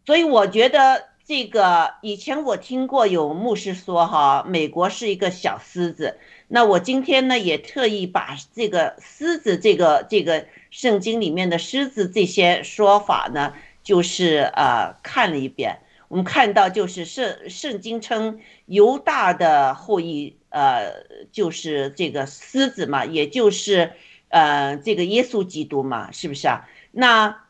[0.06, 6.20] 所以我觉得这个以前我听过有牧师说哈，美国是一个小狮子。
[6.54, 15.80] 那我今天呢，也特意把这个狮子这个这个圣经里面的狮子这些说法呢，就是呃看了一遍。
[16.10, 23.94] 我们看到就是圣圣经称犹大的后裔，呃，就是这个狮子嘛，也就是
[24.28, 26.68] 呃这个耶稣基督嘛，是不是啊？
[26.92, 27.46] 那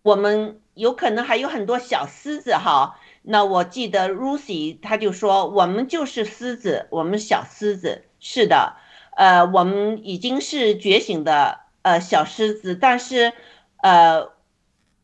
[0.00, 2.98] 我们有可能还有很多小狮子哈。
[3.24, 8.74] 那我记得 Lucy，他就说我们就是狮子，我们小狮子是的，
[9.16, 13.32] 呃，我们已经是觉醒的呃小狮子，但是
[13.76, 14.30] 呃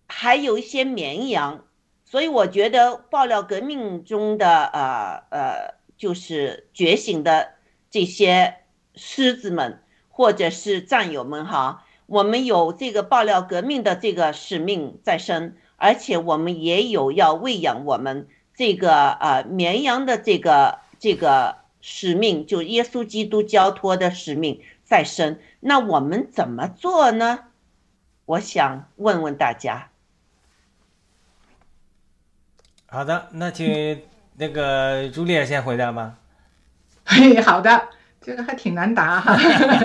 [0.08, 1.64] 还有一些绵羊，
[2.04, 7.50] 所以我觉得爆料革命中的呃呃就是觉醒的
[7.88, 8.56] 这些
[8.96, 15.56] 狮子们或者是战友们哈，我们有这个爆料革命的这个使命在身。
[15.78, 25.40] 而且我们也有要喂养我们这个呃绵羊的这个这个使命，就耶稣基督交托的使命在身。
[25.60, 27.44] 那我们怎么做呢？
[28.24, 29.90] 我想问问大家。
[32.86, 34.02] 好的，那请
[34.36, 36.18] 那个朱丽叶先回答吧。
[37.06, 37.88] 嘿，好的，
[38.20, 39.36] 这个还挺难答哈。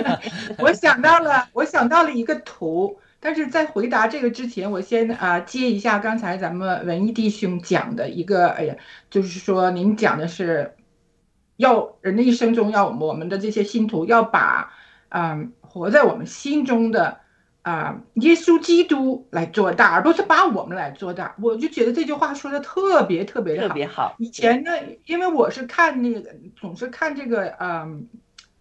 [0.58, 2.98] 我想到了，我想到了一个图。
[3.24, 8.76] 但是在回答这个之前，我先啊、接一下刚才咱们文艺弟兄讲的一个，哎呀，
[9.08, 10.74] 就是说您讲的是，
[11.56, 14.74] 要人的一生中要我们的这些信徒要把
[15.08, 17.20] 啊、活在我们心中的
[17.62, 21.34] 啊、耶稣基督来做大，而不是把我们来做大。
[21.40, 23.68] 我就觉得这句话说的特别特别的好。
[23.68, 24.14] 特别好。
[24.18, 24.70] 以前呢，
[25.06, 28.06] 因为我是看那个，总是看这个，嗯，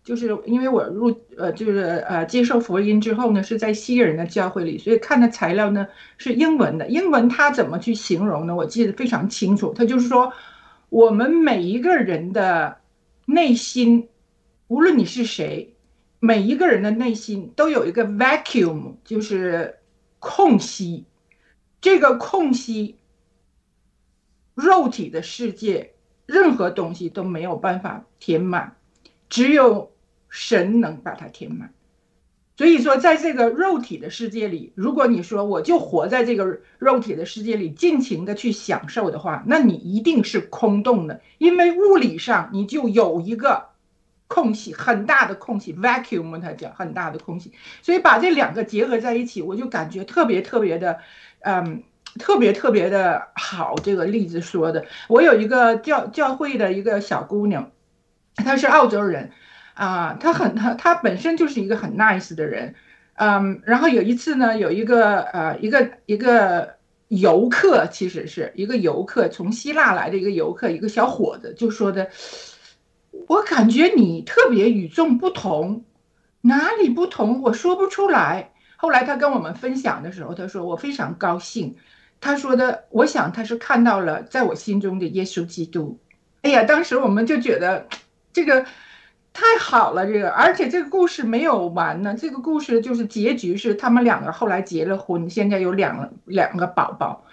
[0.04, 5.88] 就是因为我入呃，就是呃，接受福音之后呢，是在西人的教会里，所以看的材料呢
[6.18, 6.88] 是英文的。
[6.90, 8.54] 英文它怎么去形容呢？
[8.54, 10.34] 我记得非常清楚，它就是说，
[10.90, 12.78] 我们每一个人的
[13.26, 14.10] 内心，
[14.68, 15.74] 无论你是谁，
[16.20, 19.78] 每一个人的内心都有一个 vacuum，就是
[20.20, 21.06] 空隙。
[21.80, 22.98] 这个空隙
[24.54, 25.94] 肉体的世界，
[26.26, 28.76] 任何东西都没有办法填满，
[29.30, 29.93] 只有
[30.34, 31.72] 神能把它填满。
[32.58, 43.70] 所以说，在这个肉体的世界里，如果你说我就活在这个肉体的世界里，尽情的去享受的话，那你一定是空洞的，因为物理上你就有一个
[44.28, 47.54] 空隙，很大的空隙，vacuum，它叫很大的空隙。
[47.84, 50.98] 所以把这两个结合在一起，我就感觉特别特别的，
[51.42, 51.84] 嗯。
[52.20, 54.86] 特别特别的好，这个例子说的。
[55.08, 57.72] 我有一个教教会的一个小姑娘，
[58.36, 59.32] 她是澳洲人，
[59.74, 62.76] 啊、他很他他本身就是一个很 nice 的人，
[63.16, 66.76] 嗯，然后有一次呢，有一个呃一个一个
[67.08, 72.10] 游客，其实是一个游客从希腊来的一个游客，一个小伙子就说的，
[73.28, 75.84] 我感觉你特别与众不同，
[76.42, 78.52] 哪里不同我说不出来。
[78.76, 81.76] 后来他跟我们分享的时候，他说我非常高兴。
[82.20, 85.98] 他说的，我想他是看到了在我心中的耶稣基督。
[86.42, 87.88] 哎呀，当时我们就觉得
[88.32, 88.66] 这个
[89.34, 92.16] 太好了，这个而且这个故事没有完呢。
[92.16, 97.26] 这个故事就是结局是他们两个后来结了婚，现在有两两个宝宝。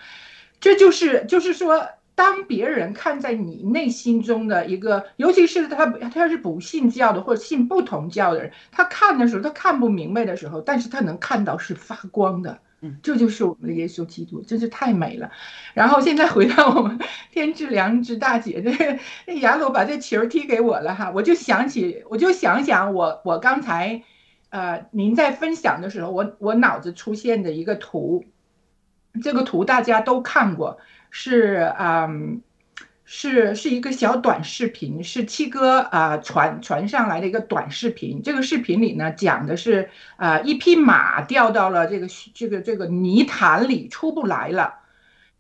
[0.61, 12.59] 这就是就是说，当别人看在你内心中的一个，尤其是他他要是不信教的或者信不同教的人，他看的时候他看不明白的时候，但是他能看到是发光的。
[13.03, 15.31] 这就是我们的耶稣基督，真是太美了。
[15.75, 16.99] 然后现在回到我们
[17.31, 24.03] 天之良知大姐，这那雅鲁把这球踢给我了哈，我就想起，我就想想我我刚才，
[24.49, 28.25] 呃，您在分享的时候，我我脑子出现的一个图，
[29.23, 30.79] 这个图大家都看过，
[31.11, 32.43] 是嗯。
[33.13, 38.23] 是是一个小短视频，是七哥啊、传传上来的一个短视频。
[38.23, 44.75] 这个视频里呢，讲的是啊、一匹马掉到了这个这个这个泥潭里出不来了，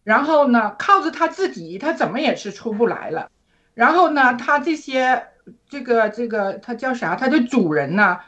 [0.02, 3.30] 然后呢，靠着他自己，他怎么也是出不来了。
[3.74, 5.28] 然后呢，他这些
[5.68, 7.14] 这个这个他叫啥？
[7.14, 8.18] 他的主人呢，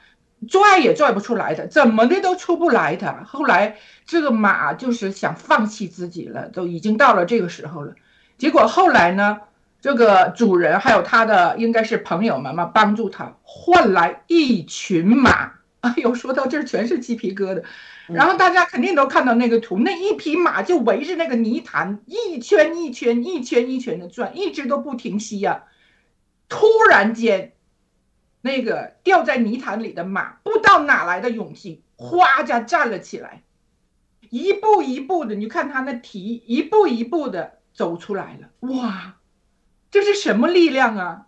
[0.49, 3.25] 拽也拽不出来的，怎么的都出不来的。
[3.25, 3.77] 后来
[4.07, 7.93] 这个马就是想放弃自己了，都已经到了这个时候了。
[8.43, 9.39] 结果后来呢，
[9.81, 15.53] 这个主人还有他的应该是朋友们嘛，帮助他换来一群马。
[15.79, 17.63] 哎呦，说到这儿全是鸡皮疙瘩。
[18.09, 25.63] 然后大家肯定都看到那个图，那一匹马就围着那个泥潭一圈一圈、一圈一圈的转，一直都不停息呀、
[26.49, 27.53] 突然间，
[28.41, 33.45] 那个掉在泥潭里的马不知道哪来的勇气，哗家站了起来，
[34.31, 39.19] 一步一步的，你看他那蹄一步一步的走出来了，哇，
[39.91, 41.27] 这是什么力量啊？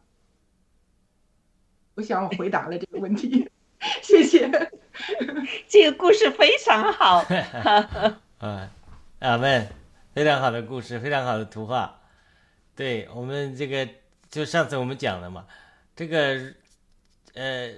[1.94, 3.50] 我想我回答了这个问题，
[4.02, 4.48] 谢谢。
[5.68, 7.24] 这个故事非常好。
[8.38, 8.70] 啊，
[9.18, 9.68] 阿门，
[10.12, 12.00] 非常好的故事，非常好的图画。
[12.76, 13.88] 对我们这个，
[14.30, 15.46] 就上次我们讲的嘛，
[15.96, 16.52] 这个
[17.34, 17.70] 呃，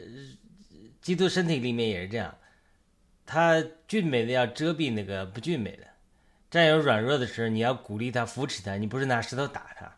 [1.00, 2.36] 基督身体里面也是这样，
[3.24, 5.86] 它俊美的要遮蔽那个不俊美的，
[6.50, 9.92] 战友软弱的时候，你要鼓励他、扶持他，你不是拿石头打他，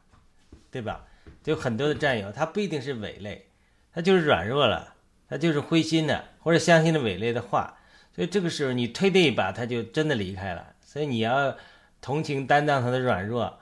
[0.70, 1.04] 对吧？
[1.42, 3.46] 就很多的战友，他不一定是伪类，
[3.92, 4.94] 他就是软弱了，
[5.28, 7.78] 他就是灰心的，或者相信了伪类的话，
[8.14, 10.74] 所以这个时候你推他一把，他就真的离开了。
[10.80, 11.56] 所以你要
[12.00, 13.58] 同情担当他的软弱，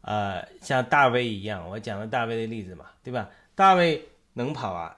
[0.00, 3.28] 呃，像大卫一样，我讲了大卫的例子嘛，对吧？
[3.54, 4.96] 大卫能跑啊，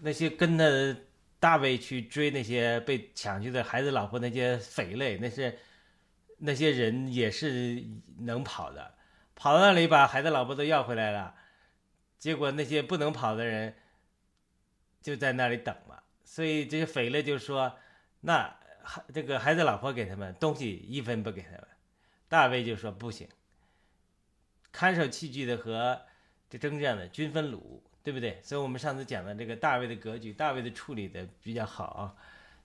[0.00, 0.64] 那些跟他
[1.38, 5.56] 大卫去追那些被抢去的孩子、老婆那些匪类，那些
[6.44, 7.84] 那些人也是
[8.18, 8.94] 能跑的，
[9.36, 11.36] 跑到那里把孩子、老婆都要回来了，
[12.18, 13.76] 结果那些不能跑的人
[15.00, 16.02] 就在那里等嘛。
[16.24, 17.76] 所以这些匪类就说
[18.22, 18.56] ：“那
[19.14, 21.68] 这个孩子、老婆给他们，东西一分不给他们。”
[22.28, 23.28] 大卫就说：“不行，
[24.72, 26.02] 看守器具的和
[26.50, 32.14] 这征战的均分掳，对不对？”所以我们上次讲的这个大卫的格局，大卫的处理的比较好啊。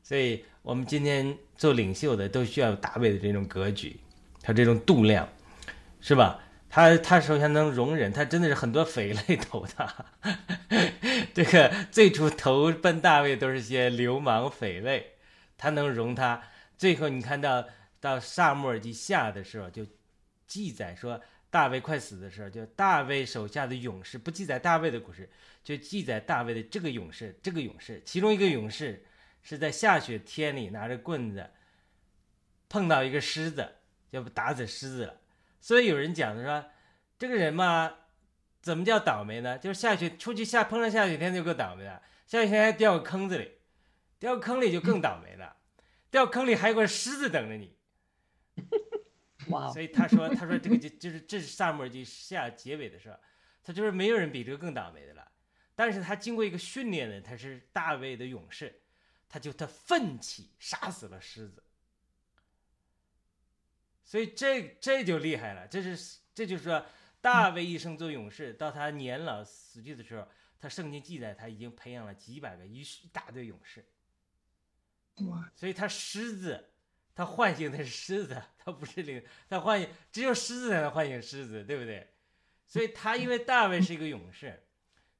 [0.04, 4.00] 所以我们今天做领袖的都需要有大卫的这种格局，
[4.42, 5.28] 他这种度量，
[6.00, 6.40] 是吧？
[6.70, 10.06] 他他首先能容忍，他真的是很多匪类投他。
[11.34, 15.14] 这个最初投奔大卫都是些流氓匪类，
[15.58, 16.44] 他能容他。
[16.78, 17.66] 最后你看到
[18.02, 19.86] 到萨母尔记下的时候，就
[20.46, 21.20] 记载说
[21.50, 25.30] 大卫快死的时候，就大卫手下的勇士不记载大卫的故事，
[25.64, 29.04] 就记载大卫的这个勇士，这个勇士其中一个勇士
[29.48, 31.50] 是在下雪天里拿着棍子
[32.68, 33.76] 碰到一个狮子，
[34.12, 35.22] 就打死狮子了。
[35.62, 36.70] 所以有人讲的说，
[37.18, 37.96] 这个人嘛，
[38.62, 39.58] 怎么叫倒霉呢？
[39.58, 43.54] 就是下雪出去下碰上下雪天就够倒霉了，下雪天还掉个坑子里，
[44.20, 45.56] 掉坑里就更倒霉了，
[46.12, 47.78] 掉坑里还有个狮子等着你。
[49.48, 53.18] 哇哦所以他说，他说这个就就是这是萨母耳记下结尾的时候，
[53.64, 55.26] 他就是没有人比这个更倒霉的了。
[55.74, 58.82] 但是他经过一个训练呢，他是大卫的勇士，
[59.30, 61.64] 他就他奋起杀死了狮子。
[64.04, 66.86] 所以这这就厉害了，这是这就是说
[67.20, 70.28] 大卫一生做勇士，到他年老死去的时候，
[70.60, 73.86] 他圣经记载他已经培养了几百个一一大堆勇士。
[75.26, 76.70] 哇，所以他狮子，
[77.14, 82.14] 他唤醒的是狮子，他不是灵，他唤醒只有狮子才能唤醒狮子，对不对？
[82.66, 84.66] 所以他因为大卫是一个勇士，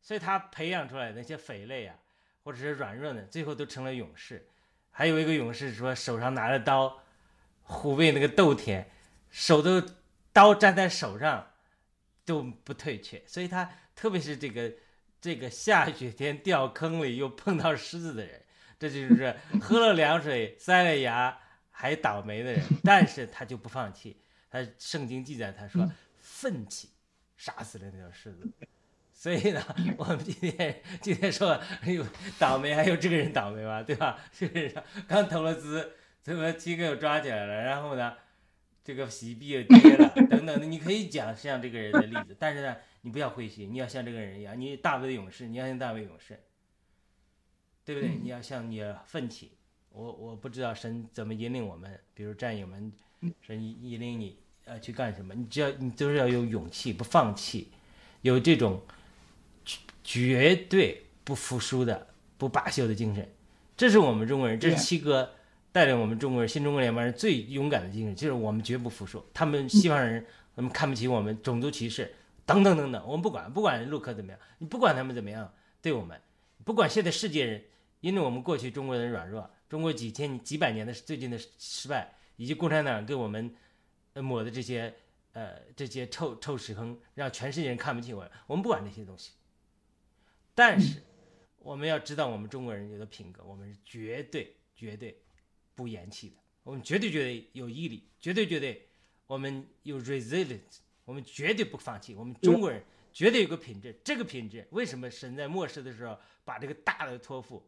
[0.02, 2.00] 所以他培养出来的那些匪类啊，
[2.48, 4.48] 或者是软弱的，最后都成了勇士。
[4.90, 7.04] 还有一个勇士说手上拿着刀，
[7.64, 8.90] 虎背那个斗田，
[9.30, 9.86] 手都
[10.32, 11.46] 刀粘在手上
[12.24, 14.72] 都不退却，所以他特别是这个
[15.20, 18.42] 这个下雪天掉坑里又碰到狮子的人。
[18.80, 21.38] 这就是喝了凉水、塞了牙
[21.70, 24.22] 还倒霉的人，但是他就不放弃。
[24.50, 25.86] 他圣经记载，他说
[26.16, 26.92] 奋起
[27.36, 28.50] 杀死了那条狮子。
[29.18, 29.60] 所以呢，
[29.98, 32.06] 我们今天今天说，哎呦，
[32.38, 33.82] 倒霉还有这个人倒霉吗？
[33.82, 34.20] 对吧？
[34.32, 34.72] 这个人
[35.08, 37.64] 刚投了资，怎么机构又抓起来了？
[37.64, 38.14] 然后呢，
[38.84, 46.40] 这个洗币又跌了，等等的，你可以讲像这个人的例子，但是呢，你不要灰心，你要像这个人一样，你大卫勇士，你要像大卫勇士。
[47.84, 48.20] 对不对？
[48.22, 49.54] 你要向你奋起。
[49.92, 52.92] 我我不知道神怎么引领我们，比如战友们，
[53.40, 55.34] 神引领你呃去干什么？
[55.34, 57.72] 你只要你就是要有勇气，不放弃，
[58.24, 58.82] 有这种
[59.68, 62.08] 绝绝对不服输的、
[62.40, 63.30] 不罢休的精神。
[63.76, 65.30] 这是我们中国人，这是七哥
[65.72, 69.24] 带领我们中国人新中国联邦人最勇敢的精神，就是我们绝不服输。
[69.34, 72.16] 他们西方人他们看不起我们，种族歧视
[72.46, 76.20] 等等等等，我们不管，不管陆克怎么样，你不管他们怎么样对我们，
[76.64, 77.64] 不管现在世界人。
[78.00, 83.52] 因为我们过去中国人软弱，中国几千几百年的最近的失败，以及共产党给我们
[84.14, 84.94] 抹的这些
[85.34, 88.32] 呃这些臭臭屎坑，让全世界人看不起我们。
[88.46, 89.32] 我们不管这些东西，
[90.58, 91.00] 但是
[91.60, 95.16] 我们要知道，我们中国人有的品格，我们是绝对绝对
[95.76, 98.90] 不言弃的，我们绝对绝对有毅力，绝对绝对
[99.28, 102.16] 我们有 resilience，我们绝对不放弃。
[102.16, 102.84] 我们中国人
[103.14, 107.64] 绝对有个品质，这个品质为什么神在末世的时候把这个大的托付？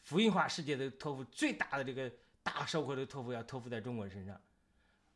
[0.00, 2.10] 福音化世界的托付最大的这个
[2.42, 4.40] 大收获的托付要托付在中国人身上，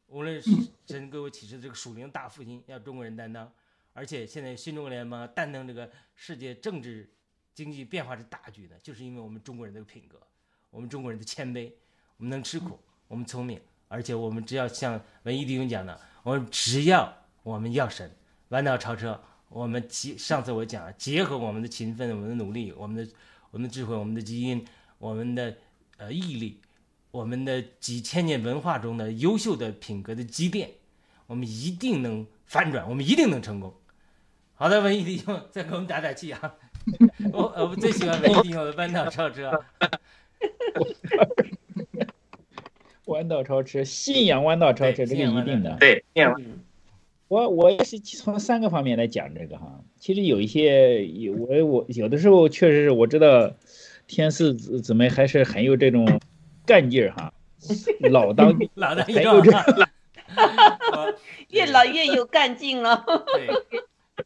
[0.08, 0.50] 无论是
[0.86, 3.50] 神给我启示的这个属灵大复兴要中国人担当，
[3.98, 7.12] 而且现在新中国联盟担当这个世界政治
[7.52, 10.20] 经济变化之大局呢，就是因为我们中国人的品格，
[10.70, 11.72] 我们中国人的谦卑，
[12.16, 12.78] 我们能吃苦，
[13.08, 18.08] 我们聪明，而且我们只要像文艺弟兄讲的，我们只要我们要神，
[18.50, 23.12] 弯道超车，我们结上次我讲了，结合我们的勤奋、我们的努力、我们的
[23.50, 24.64] 我们的智慧、我们的基因。
[24.98, 25.56] 我们的
[25.96, 26.60] 呃毅力，
[27.12, 30.72] 我们的几千年文化中的优秀的品格的积淀，
[31.28, 33.72] 我们一定能翻转，我们一定能成功。
[34.60, 36.52] 好的，文艺弟兄，再给我们打打气啊！
[37.32, 39.52] 我我们最喜欢文艺弟兄的弯道超车。
[43.06, 45.76] 弯道超车，信仰弯道超车，这个一定的。
[45.78, 46.34] 对，信仰
[47.28, 49.80] 我我也是从三个方面来讲这个哈。
[50.00, 53.52] 其实有一些有我我有的时候确实是我知道。
[54.08, 56.18] 天赐姊姊妹还是很有这种
[56.64, 57.30] 干劲儿哈，
[58.10, 59.62] 老 当老当益很有这壮。
[61.50, 63.04] 越老越有干劲了。
[63.34, 63.48] 对，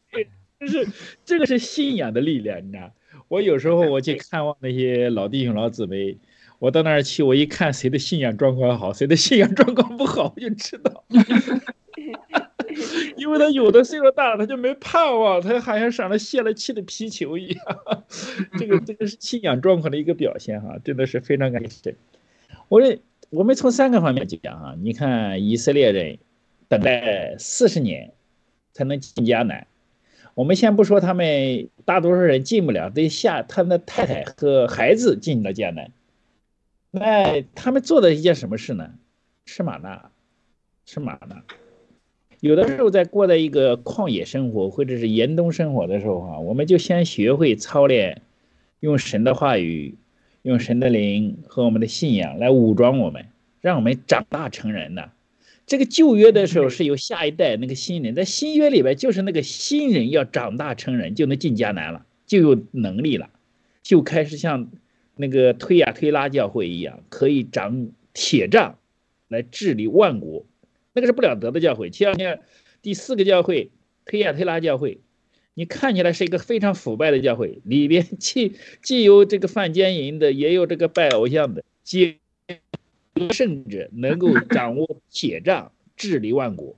[0.59, 0.87] 就是
[1.25, 2.91] 这个是信仰的力量，你知道？
[3.27, 6.17] 我有时候我去看望那些老弟兄老姊妹，
[6.59, 11.03] 我到那儿去，我一看谁的信仰状况好，谁的信仰状况不好，我就知道。
[13.17, 17.65] 因为他有的岁数大了，他就没盼望，他好像上了泄了气的皮球一样。
[18.57, 21.95] 这个这个是信仰状况的一个表现哈，真的是非常感谢。
[22.67, 26.17] 我这我们从三个方面讲哈，你看以色列人
[26.67, 28.11] 等待四十年
[28.73, 29.67] 才能进迦南，
[30.35, 35.91] 我们先不说他们大多数人进不了，得下他们的太太和孩子进了迦南。
[36.89, 38.91] 那他们做的一件什么事呢？
[39.45, 40.11] 吃马纳，
[40.85, 41.43] 吃马纳。
[42.39, 48.21] 有的时候在过的一个旷野生活或者是严冬生活的时候啊，我们就先学会操练，
[48.79, 49.95] 用神的话语，
[50.41, 53.27] 用神的灵和我们的信仰来武装我们，
[53.61, 55.11] 让我们长大成人呐。
[55.65, 63.29] 这个旧约的时候是有下一代那个新人，在新约里边就是那个新人要长大成人就能进迦南了，就有能力了，
[63.81, 64.69] 就开始像
[65.15, 68.77] 那个推亚推拉教会一样，可以掌铁杖
[69.27, 70.45] 来治理万国。
[70.93, 71.89] 那个是不了得的教会。
[71.89, 72.41] 前两天
[72.81, 73.71] 第四个教会
[74.05, 74.99] 推亚推拉教会，
[75.53, 78.53] 你看起来是一个非常腐败的教会，里边既
[78.83, 82.19] 既有这个犯奸淫的，也有这个拜偶像的，既得
[83.13, 86.75] 得胜者能够掌握铁杖治理万国，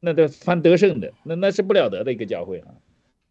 [0.00, 2.74] 那都凡得胜的，那那是不了得的一个教会啊。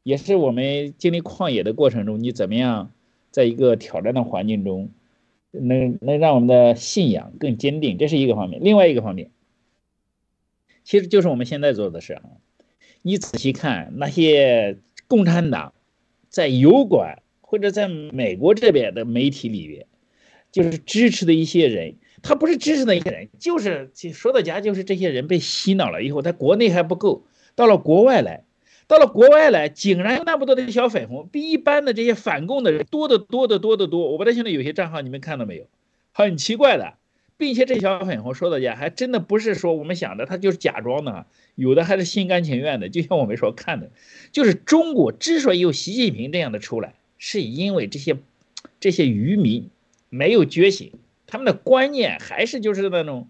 [0.03, 2.91] 也是我们经历旷野的过程中，你怎么样
[3.31, 4.91] 在一个挑战的环境中，
[5.51, 8.63] 能能让我们的信仰更坚定，这是一个方面。
[8.63, 9.31] 另外一个方面。
[10.83, 12.23] 其实就是我们现在做的事啊！
[13.01, 14.77] 你仔细看那些
[15.09, 15.73] 共产党
[16.29, 19.85] 在油管或者在美国这边的媒体里边，
[20.49, 28.43] 就是支持的一些人，他不是支持的一些人，就是说到家就是这些人被洗脑了以后，他国内还不够，到了国外来，
[28.87, 34.11] 到了国外来，竟然有那么多的小粉红，比一般的这些反共的人多得多得多得多。
[34.11, 35.65] 我不知道现在有些账号你们看到没有？
[36.11, 36.95] 很奇怪的。
[37.39, 42.89] 并且这小粉红说到家，还真的不是说我们想的，他就是假装的，有的还是心甘情愿的。
[42.89, 43.91] 就像我们说看的，
[44.31, 48.17] 就是中国之所以有习近平这样的出来，是因为这些
[48.79, 49.69] 这些愚民
[50.09, 50.93] 没有觉醒，
[51.27, 53.29] 他们的观念还是就是那种，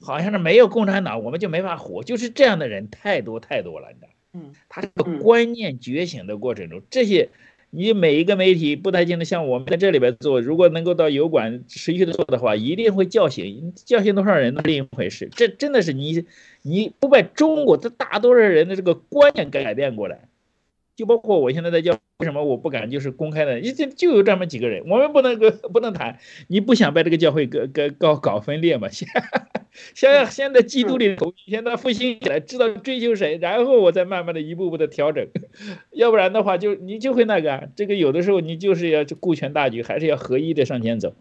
[0.00, 4.08] 好像是没有共产党我们就没法活，就是这样的人太多太多了，你知道？
[4.32, 7.28] 嗯，他这个观念觉醒的过程中，这些。
[7.70, 15.28] 你每一个媒体不太清的，像我们在这里边做，如果能够到油管持续的做的话，一定会叫醒，叫醒多少人的另一回事。
[15.32, 16.24] 这真的是你，
[16.62, 20.28] 你不把中国这大多数人的这个观念改变过来。
[20.96, 23.58] 就包括我现在在教，为什么我不敢就是公开的？
[23.58, 26.18] 你这就有这么几个人，我们不能个不能谈。
[26.48, 28.88] 你不想把这个教会搞搞搞搞分裂嘛？
[28.88, 35.28] 想想现在基督里头，现在复兴起来，知道追求谁，然后我再慢慢的一步步的调整。
[35.92, 41.14] 要不然的话，就你就会那个，这个有的时候你就是要顾全大局，还是要合一的向前走。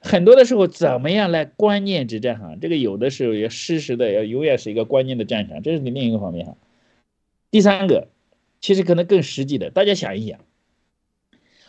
[0.00, 2.56] 很多的时候，怎么样来观念之战哈？
[2.58, 6.56] 这个有的时候要实时的，要永远是一个观念的战场，这是你另一个方面哈。
[7.50, 8.08] 第三个。
[8.60, 10.40] 其实可能更实际的，大家想一想，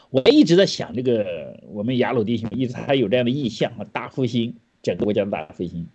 [0.09, 5.87] 我一直在想这个，我们雅鲁弟兄一直还有这样的意向啊，大复兴，整个国家的大复兴。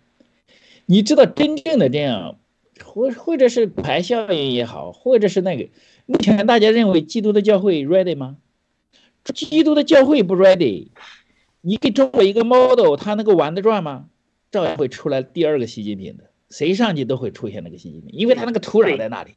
[0.87, 2.39] 你知道真正的这样，
[2.83, 5.69] 或或者是排效应也好，或者是那个，
[6.07, 8.37] 目前大家认为基督的教会 ready 吗？
[9.23, 10.87] 基督的教会不 ready，
[11.61, 14.07] 你给中国一个 model，他能够玩得转吗？
[14.49, 19.35] 照样会出来第二个习近平的，谁上去都会出现那个习近平，因为他那个土壤在那里，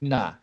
[0.00, 0.40] 那。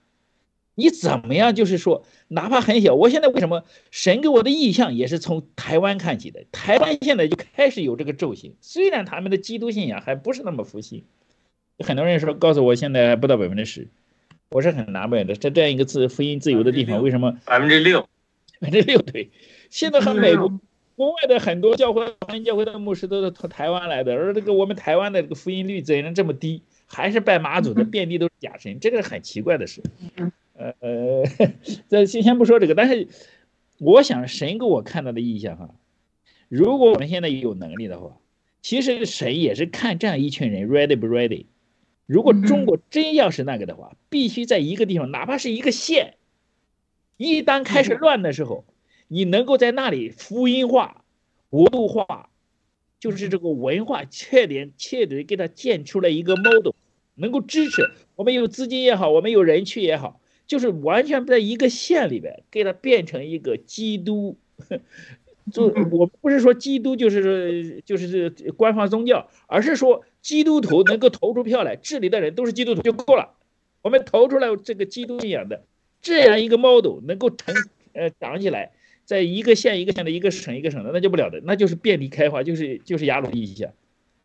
[0.76, 1.53] 你怎么样？
[1.53, 6.45] 就是说，哪怕很小，我现在为什么神给我的意向也是从台湾看起的？
[6.51, 11.03] 台湾现在就开始有这个咒星，虽然他们的基督信仰还不是那么复兴，
[11.80, 13.88] 很多人说告诉我现在还不到百分之十，
[14.49, 15.36] 我是很纳闷的。
[15.36, 18.01] 在这样一个自福音自由的地方，为什么百分之六？
[18.59, 19.30] 百分之六对。
[19.69, 20.59] 现在和美国
[20.95, 22.05] 国外的很多教会、
[22.43, 26.63] 教会的牧师都是从台湾来的，而这个我们台湾的这个福音率怎能这么低？
[26.88, 29.82] 还是拜妈祖的遍地都是假神，这个很奇怪的事。
[30.58, 31.24] 呃呃，
[31.89, 33.08] 这先先不说这个，但是
[33.80, 35.76] 我想神给我看到的意象哈，
[36.47, 38.20] 如果我们现在有能力的话，
[38.62, 41.47] 其实神也是看这样一群人 ready 不 ready。
[42.06, 46.16] 如果中国真要是那个的话，必须在一个地方，哪怕是一个县，
[47.18, 48.66] 一旦开始乱的时候，
[49.08, 51.04] 你能够在那里福音化、
[51.49, 52.30] 国度化，
[52.99, 56.74] 就是这个文化确点确底给它建出来一个 model，
[57.16, 60.20] 能够支持我们有资金也好，我们有人去也好。
[60.45, 64.37] 就是完全不在一个县里边，给它变成一个基督，
[65.51, 73.35] 就我不是说基督就是就是官方宗教，而是说基督徒能够投出票来，治理的人都是基督徒就够了。
[73.81, 75.63] 我们投出来这个基督信仰的
[76.01, 77.55] 这样一个 model 能够成
[77.93, 78.71] 呃长起来，
[79.05, 83.73] 在一个县一个县的一个省一个省的，那就不了的，那就是遍地开花，就是就是雅鲁地下，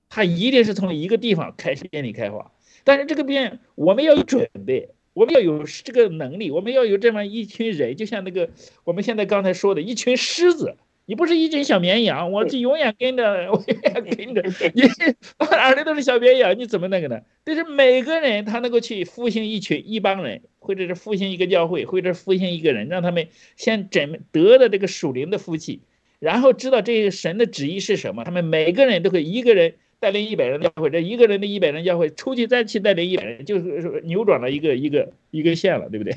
[0.09, 2.53] 它一定是从一个地方开始遍地开花。
[2.85, 4.91] 但是这个变我们要有准备。
[5.19, 8.51] 我们要有这个能力，我们要有这么一群人，就像那个
[8.85, 14.43] 我们现在刚才说的一群狮子，你不是一群小绵羊，我就永远跟着，我永远跟着
[14.75, 14.83] 你，
[15.51, 17.21] 哪里都是小绵羊，你怎么那个呢？
[17.43, 25.81] 但是每个人他能够去复兴一群一帮人，或者是复兴一个教会，或者是复兴一个人，让他们先整得的这个属灵的福气，
[26.21, 36.17] 然后知道这个神的旨意是什么，他们每个人都会一个人带领一百人教会，这一个人的一百人教会出去再去带领一百人，就是说扭转了一个一个一个线了，对不对？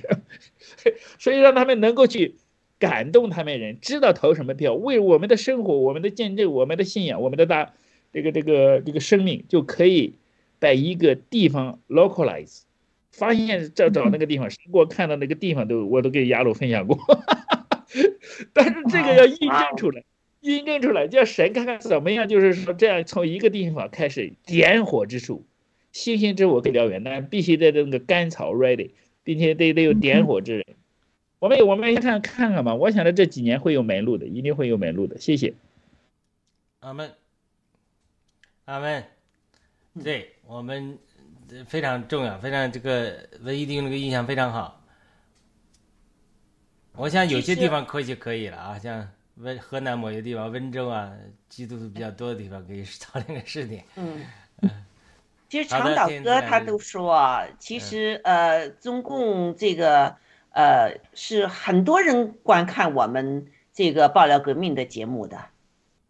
[1.20, 2.36] 所以让他们能够去
[2.80, 7.74] 感动他们人，知道投什么票，为我们的生活、我们的见证、我们的信仰、我们的大
[8.14, 10.14] 这个这个这个生命就可以
[10.60, 12.62] 在一个地方 localize。
[13.14, 16.98] 发现找找那个地方，给我看到那个地方都我都给雅鲁分享过，
[18.54, 20.02] 但是这个要印证出来，
[20.42, 25.46] 印证出来叫神看看怎么样，就是说这样从一个地方开始点火之处，
[25.92, 28.92] 星星之火可以燎原，但必须得那个甘草 ready，
[29.24, 30.66] 并且得得有点火之人。
[31.40, 35.20] 我们我们看看看吧，我想着这几年会有门路的，一定会有门路的。
[35.20, 35.54] 谢谢。
[36.82, 37.12] 阿门，
[38.66, 39.04] 阿门。
[40.04, 40.98] 对我们
[41.52, 44.82] 呃非常重要，非常这个文艺弟兄这个印象非常好。
[46.96, 49.10] 我想有些地方可以就可以了啊，像
[49.42, 51.12] 温河南某些地方，温州啊，
[51.50, 53.84] 基督徒比较多的地方，可以操练个试点。
[53.96, 54.24] 嗯，
[55.50, 60.16] 其实长岛哥他都说啊，其实呃，中共这个
[60.52, 65.46] 呃是很多人观看我们这个爆料革命的节目的，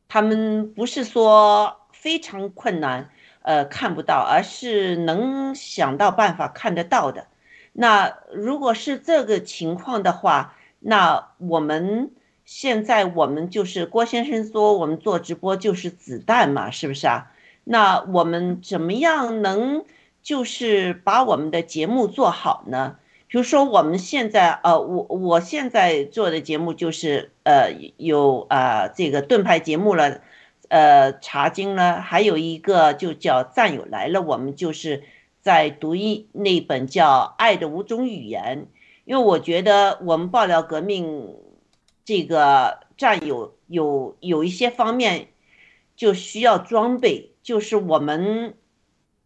[0.10, 3.10] 他们不是说非常困难，
[3.44, 7.28] 呃看不到，而是能想到办法看得到的。
[7.72, 12.12] 那如果是这个情况的话，那我们
[12.54, 17.32] 现在我们就是郭先生说我们做直播就是子弹嘛，是不是啊？
[17.64, 19.86] 那我们怎么样能
[20.22, 22.98] 就是把我们的节目做好呢？
[23.30, 30.20] 比如说我们现在呃，我我现在做的节目就是呃有啊、这个盾牌节目了，
[30.68, 35.04] 呃茶经呢，还有一个就叫战友来了，我们就是
[35.40, 38.68] 在读一那本叫《爱的五种语言》，
[39.06, 41.38] 因为我觉得我们爆料革命
[42.04, 45.28] 这个战友有有一些方面
[45.96, 48.56] 就需要装备，就是我们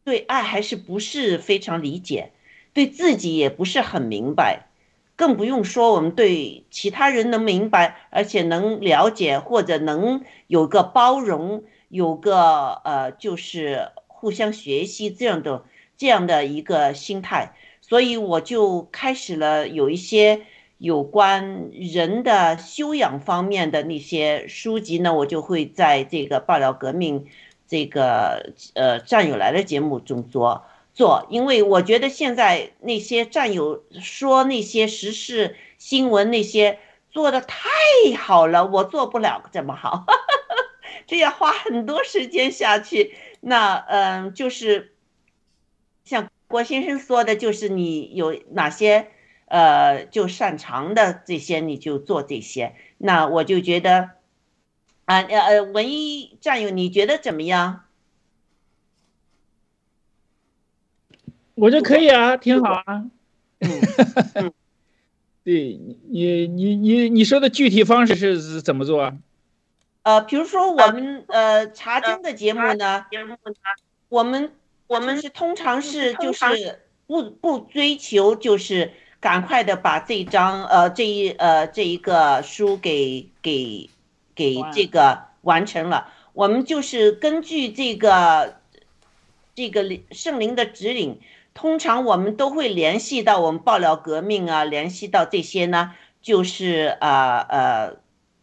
[0.04, 2.32] 对爱还是不是非常理解，
[2.74, 4.68] 对自己也不是很明白，
[5.16, 15.64] 更不用说我们对其他人能明白，而且能了解或者能有个包容，有个呃就是互相学习这样的
[15.98, 20.42] 这样的一个心态，所以我就开始了有一些。
[20.78, 27.28] 有关人的修养方面的那些书籍呢，我就会在这个爆料革命
[27.66, 37.70] 这个呃战友来的节目中做做，因为我觉得现在那些战友说那些时事新闻那些做的太
[38.18, 40.06] 好了，我做不了这么好，
[41.08, 43.14] 这要花很多时间下去。
[43.40, 44.94] 那嗯、就是
[46.04, 49.08] 像郭先生说的，就是你有哪些。
[49.46, 54.12] 呃，就擅长的这些你就做这些，那我就觉得，
[55.06, 57.86] 啊呃呃，文艺战友你觉得怎么样？
[61.56, 63.06] 我觉得可以啊，挺好啊。
[64.34, 64.52] 嗯
[65.46, 65.80] 对
[66.10, 69.18] 你你你你说的具体方式是是怎么做啊？
[70.02, 73.06] 呃，比如说我们呃查经的节目呢，
[74.10, 74.52] 我们
[74.88, 78.92] 我们是通常是就是不不追求就是
[79.26, 83.90] 赶快的把这一章呃这一呃这一个书给给
[84.36, 88.58] 给这个完成了，我们就是根据这个
[89.56, 91.20] 这个圣灵的指引，
[91.56, 97.96] 通常我们都会联系到我们爆料革命啊，联系到这些呢，就是呃呃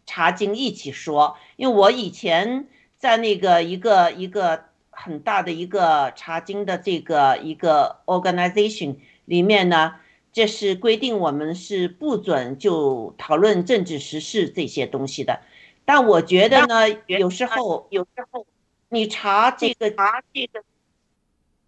[0.04, 1.36] 查经一起说。
[1.54, 2.66] 因为我以前
[2.98, 9.94] 在那个一个一个很大的一个查经的这个一个 organization 里面呢，
[10.32, 15.42] 这是规定我们是不准就讨论政治时事这些东西的。
[15.84, 18.46] 但我觉得呢，有时候有时候
[18.88, 20.64] 你查这个查这个，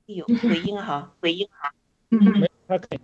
[0.06, 1.74] 有回音哈，回音哈。
[2.10, 3.00] 嗯他可以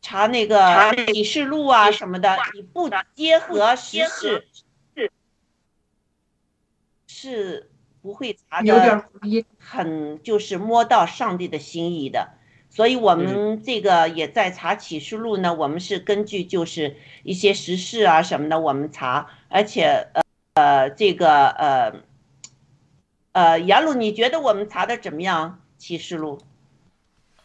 [0.00, 4.46] 查那个启示录啊什么的，你不结合时事，
[7.08, 7.70] 是
[8.02, 9.08] 不会查的。
[9.58, 12.35] 很就是摸到上帝的心意的。
[12.76, 20.22] 所以我们这个也在查启示录呢，我们是根据就是一些时事啊什么的，我们查，而且呃
[20.56, 21.94] 呃这个呃
[23.32, 25.62] 呃杨鲁，你觉得我们查的怎么样？
[25.78, 26.38] 启示录？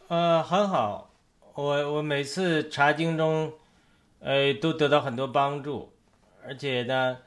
[0.10, 1.14] 呃，很好，
[1.54, 3.54] 我我每次查经中，
[4.20, 5.94] 呃，都得到很多帮助，
[6.46, 7.20] 而且呢，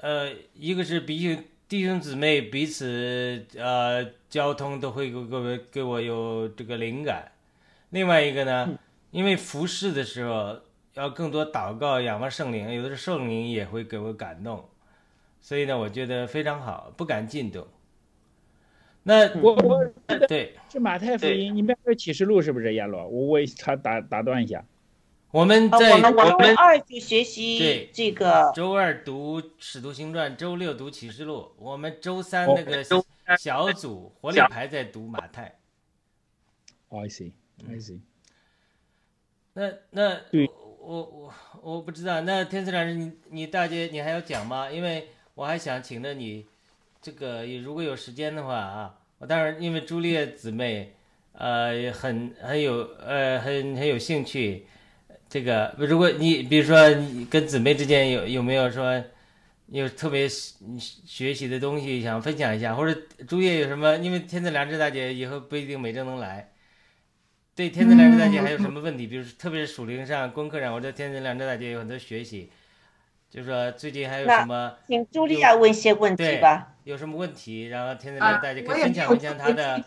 [0.00, 7.32] 呃，一个是弟兄弟兄姊妹彼此呃交通都会给给我给我有这个灵感，
[7.90, 8.78] 另外一个呢，
[9.10, 10.60] 因为服侍的时候
[10.94, 14.64] 要更多祷告，仰望圣灵，有的时候圣灵也会给我感动，
[15.40, 17.66] 所以呢，我觉得非常好，不敢进度。
[19.02, 19.84] 那我我
[20.28, 20.54] 对。
[20.70, 22.74] 是马太福音，你们还有启示录是不是？
[22.74, 24.64] 亚罗，我我插打打断一下，
[25.36, 28.50] 我们呃在我们周我们二就学习对这个。
[28.54, 32.82] 周二读《使徒行传》，周六读启示录，我们周三哦那个
[33.36, 35.58] 小组活力牌在读马太。
[36.88, 38.00] 哦，I see，I see，
[39.52, 40.48] 那那对。
[40.80, 44.70] 我我我不知道，那天赐老师，你你大姐你还要讲吗？
[44.70, 46.46] 因为我还想请着你，
[47.02, 50.94] 这个如果有时间的话啊，我当然因为朱丽叶姊妹，
[51.32, 54.68] 呃，很很有呃很很有兴趣，
[55.28, 59.02] 这个如果你比如说你跟姊妹之间有有没有说
[59.66, 63.96] 有特别学习的东西想分享一下，或者朱叶有什么？
[63.96, 66.52] 因为天赐良知大姐以后不一定每周能来。
[67.56, 69.06] 对天赐良知大姐还有什么问题？
[69.06, 72.50] 比如特别是属灵上、功课上，我知道天赐良知大姐有很多学习，
[73.28, 76.74] 就是说最近还有什么请朱莉亚问一些问题对吧。
[76.84, 79.82] 有什么问题，然后天赐啊良知大姐可以分享分享她的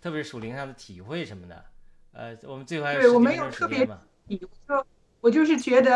[0.00, 1.64] 特别是属灵上的体会什么的。
[2.12, 3.86] 呃，我们最后还有对我十几分钟时没有特别
[4.28, 4.48] 间嘛。
[4.66, 4.86] 我就
[5.20, 5.90] 我就是觉得，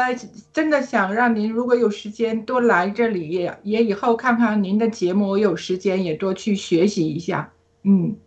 [0.53, 7.53] 真的想让您如果有时间多来这里，也也以后看看您的节目，我有时间也多去学习一下。
[7.83, 8.19] 嗯，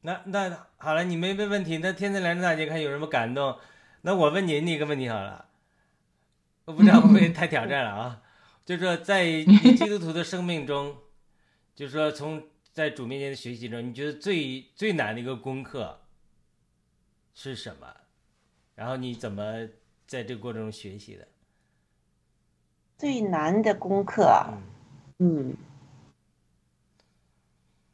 [0.00, 3.56] 那那好了，你没问问题，那天赐良知大姐看有什么感动？
[4.02, 5.46] 那我问您一个问题好了，
[6.64, 8.22] 我不知道会不会太挑战了啊？
[8.64, 9.24] 就是说，在
[9.78, 10.96] 基督徒的生命中，
[11.74, 16.00] 就是说从在主面前的学习中，你觉得最最难的一个功课
[17.34, 17.86] 是什么？
[18.74, 19.68] 然后你怎么
[20.06, 21.26] 在这个过程中学习的？
[22.96, 24.54] 最难的功课啊，
[25.18, 25.56] 嗯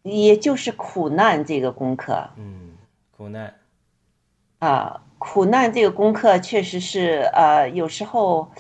[0.05, 2.77] 嗯，也就是苦难这个功课嗯，
[3.11, 3.59] 苦难，
[4.59, 8.53] 啊，苦难这个功课确实是呃，有时候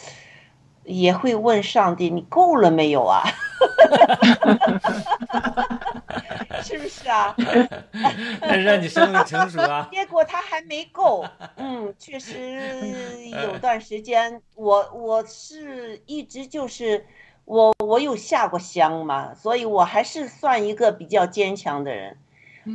[0.85, 3.23] 也会问上帝：“你够了没有啊？”
[6.65, 7.35] 是不是啊？
[8.41, 9.89] 但是让你生命成熟啊。
[9.93, 11.25] 结果他还没够，
[11.57, 17.07] 嗯，确实有段时间，我我是一直就是
[17.45, 22.19] 我我有下过乡嘛，所以我还是算一个比较坚强的人。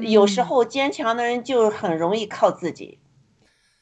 [0.01, 2.99] 有时候坚强的人就很容易靠自己，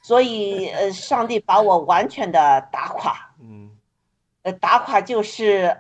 [0.01, 3.71] 所以呃，上帝把我完全的打垮，嗯
[4.43, 5.77] 呃，打垮就是，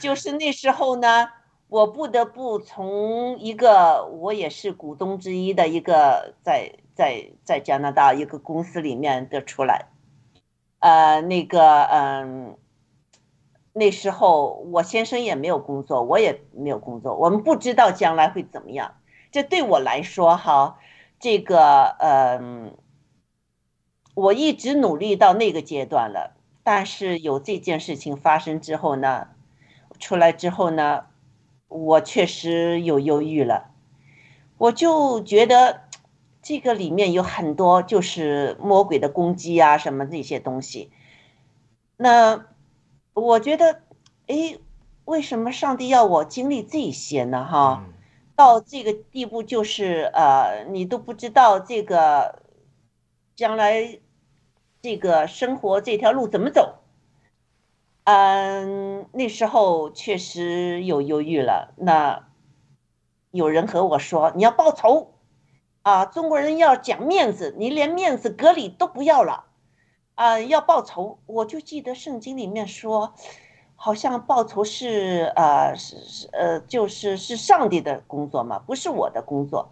[0.00, 1.28] 就是那时候呢，
[1.68, 9.86] 我不得不从一个我也是股东之一的一个在在在加拿大一个公司里面的出来，
[10.78, 12.56] 呃，那个嗯，
[13.74, 18.94] 那时候我先生也没有工作，我也没有工作，我们不知道将来会怎么样。
[19.30, 20.78] 这对我来说哈，
[21.20, 22.74] 这个嗯，
[24.14, 26.34] 我一直努力到那个阶段了。
[26.64, 29.28] 但是有这件事情发生之后呢，
[29.98, 31.06] 出来之后呢，
[31.68, 33.70] 我确实有忧郁了，
[34.56, 35.82] 我就觉得
[36.42, 40.90] 这个里面有很多就是魔鬼的攻击啊，什么这些东西。
[41.96, 42.46] 那
[43.12, 43.82] 我觉得，
[44.26, 44.58] 哎，
[45.04, 47.44] 为什么上帝要我经历这些呢？
[47.44, 47.92] 哈，嗯
[48.34, 52.42] 到这个地步，就是呃，你都不知道这个
[53.34, 53.98] 将来
[54.80, 56.76] 这个生活这条路怎么走。
[58.10, 61.74] 嗯，那时候确实有犹豫了。
[61.76, 62.26] 那
[63.32, 65.12] 有人和我说：“你要报仇
[65.82, 66.06] 啊！
[66.06, 69.44] 中国人要讲面子，你连面子、格里都不要了
[70.14, 70.40] 啊！
[70.40, 73.12] 要报仇。”我就记得圣经里面说，
[73.76, 79.68] 好像报仇是呃是是呃就是是上帝的工作嘛，不是我的工作。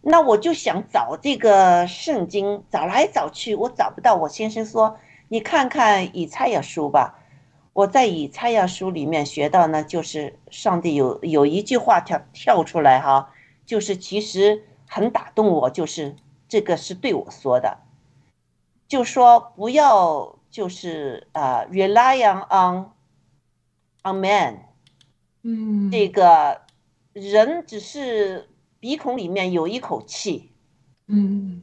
[0.00, 4.16] 那我就想找这个圣经，找来找去，我找不到。
[4.16, 4.96] 我先生说
[5.30, 7.14] ：“你看看以赛亚书吧。”
[7.78, 13.32] 我在以赛亚书里面学到呢，就是上帝有有一句话跳跳出来哈，
[13.64, 16.16] 就是其实很打动我，就是
[16.48, 17.78] 这个是对我说的，
[18.88, 22.18] 就说不要就是啊、rely
[22.50, 22.90] on
[24.02, 24.64] on man，
[25.44, 26.62] 嗯，这个
[27.12, 28.48] 人只是
[28.80, 30.50] 鼻孔里面有一口气，
[31.06, 31.62] 嗯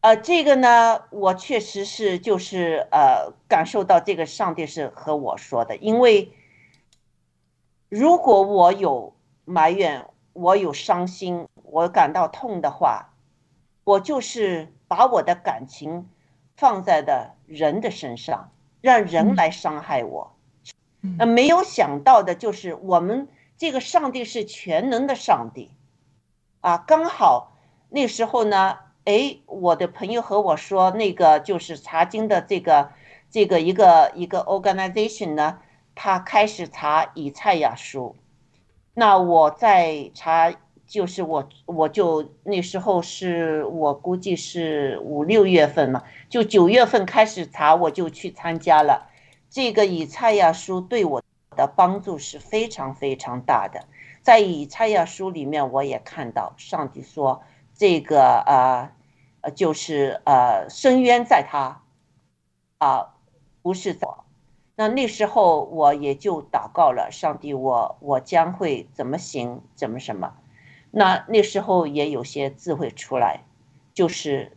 [0.00, 6.32] 呃，这个呢，我确实是就是呃感受到这个上帝是和我说的，因为
[7.90, 13.10] 如果我有埋怨，我有伤心，我感到痛的话，
[13.84, 16.08] 我就是把我的感情
[16.56, 19.36] 放在的人的身上，让人嗯。
[19.36, 20.34] 来伤害我。
[21.02, 21.16] 嗯。
[21.18, 23.28] 呃，没有想到的就是我们
[23.58, 25.72] 这个上帝是全能的上帝，
[26.62, 27.52] 啊，刚好
[27.90, 28.78] 那时候呢，
[29.10, 32.92] 哎，我的朋友和我说，那个就是查经的这个
[33.28, 35.58] 这个一个一个 organization 呢，
[35.96, 38.14] 他开始查以赛亚书。
[38.94, 40.54] 那我在查，
[40.86, 49.08] 就是我我就那时候是我估计是五六月份嘛，就九月份开始查，我就去参加了。
[49.48, 51.20] 这个以赛亚书对我
[51.56, 53.86] 的帮助是非常非常大的。
[54.22, 57.42] 在以赛亚书里面，我也看到上帝说，
[57.74, 58.92] 这个呃
[59.42, 61.82] 呃就是呃深渊在他，
[62.78, 63.14] 啊
[63.62, 64.24] 不是我。
[64.76, 70.34] 那那时候我也就祷告了，上帝我我将会怎么行，怎么什么。
[70.90, 73.44] 那那时候也有些智慧出来，
[73.92, 74.56] 就是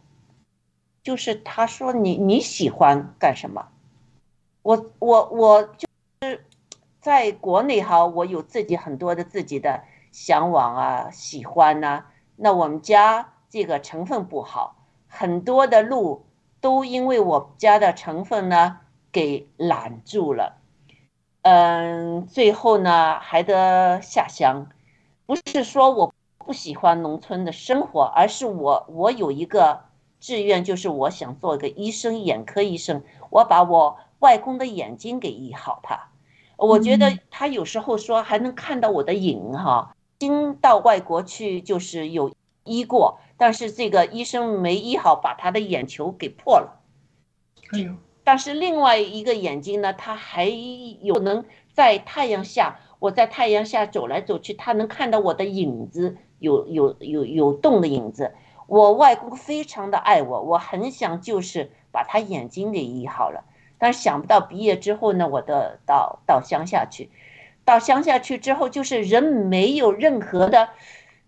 [1.03, 3.67] 就是他说你你喜欢干什么？
[4.61, 5.88] 我我我就
[6.21, 6.45] 是
[7.01, 12.05] 在国内哈，我有自己很多的自己的向往啊，喜欢呐、
[12.38, 14.77] 那我们家这个成分不好，
[15.07, 16.25] 很多的路
[16.59, 18.79] 都因为我家的成分呢
[19.11, 20.57] 给拦住了。
[21.43, 24.69] 嗯，最后呢还得下乡，
[25.27, 29.81] 不是说我不喜欢农村的生活，而是我我有一个
[30.19, 36.09] 志愿，就是我想做一个医生，眼科医生，我把我外公的眼睛给医好他。
[36.55, 42.33] 我觉得他有时候说还能看到我的影哈，经到外国去就是有
[42.63, 46.79] 医过，但是这个医生没医好，把他的眼球给破了。
[47.73, 47.91] 哎呦，
[48.23, 58.33] 但是另外一个眼睛呢，他还有能在太阳下，我在太阳下走来走去，他能看到我的影子，有有有有动的影子。
[58.65, 63.43] 我外公非常的爱我，我很想就是把他眼睛给医好了，
[63.77, 67.09] 但是想不到毕业之后呢，我的到到乡下去，
[67.65, 70.69] 到乡下去之后，就是人没有任何的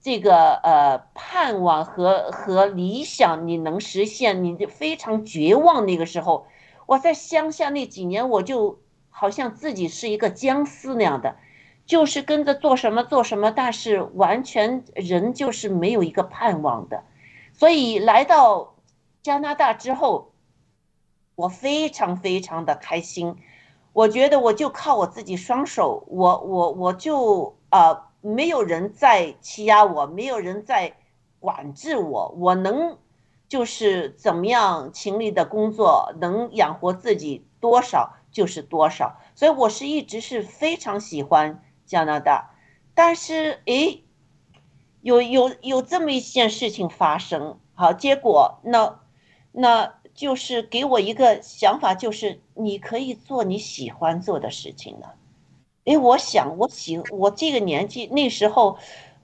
[0.06, 5.88] 这个呃盼望和和理想，你能实现，你就非常绝望。
[5.88, 6.46] 那个时候，
[6.86, 8.78] 我在乡下那几年，我就
[9.10, 11.38] 好像自己是一个僵尸那样的，
[11.88, 17.04] 就是跟着做什么做什么，但是完全人就是没有一个盼望的。
[17.52, 18.76] 所以来到
[19.24, 20.34] 加拿大之后，
[21.34, 23.38] 我非常非常的开心。
[23.92, 30.98] 我觉得我就靠我自己双手，我我我就呃没有人在欺压我，没有人在
[31.40, 32.98] 管制我，我能
[33.48, 39.18] 就是怎么样勤力的工作，能养活自己多少就是多少。
[39.36, 42.56] 所以我是一直是非常喜欢加拿大，
[42.96, 44.04] 但是诶，
[45.02, 49.02] 有有有这么一件事情发生，好，结果那
[49.52, 55.14] 那就是给我一个想法，就是你可以做你喜欢做的事情了。
[55.94, 58.78] 为，我想我喜我这个年纪那时候，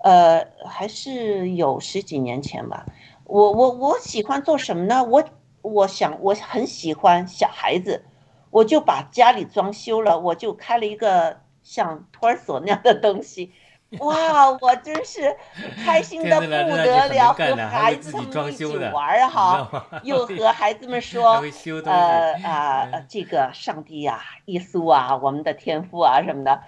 [0.03, 2.85] 呃，还是有十几年前吧。
[3.25, 5.03] 我我我喜欢做什么呢？
[5.03, 5.23] 我
[5.61, 8.03] 我想我很喜欢小孩子，
[8.49, 13.51] 我就把家里装修了，我就开了一个像托儿所那样的东西。
[13.99, 15.35] 哇，我真是
[15.83, 19.69] 开心的不得了，和孩子们一起玩儿哈
[20.01, 21.43] 你知道吗，又和孩子们说
[21.85, 22.31] 呃。
[22.43, 26.61] 啊、这个上帝啊、耶稣啊，我们的天父啊什么的，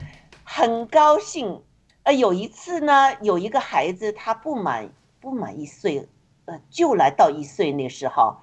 [0.44, 1.62] 很高兴。
[2.04, 4.90] 呃，有一次呢，有一个孩子他不满
[5.22, 6.08] 不满一岁，
[6.46, 8.38] 呃，就来到一岁那时候，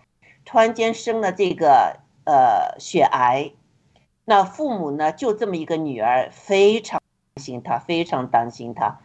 [0.44, 3.52] 突然间生了这个呃血癌，
[4.24, 7.09] 那父母呢就这么一个女儿，非常担
[7.40, 9.00] 心他，非常担心他。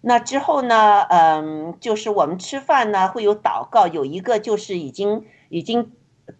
[0.00, 5.92] 那之后呢，嗯，就是我们吃饭呢会有祷告，有一个就是已经已经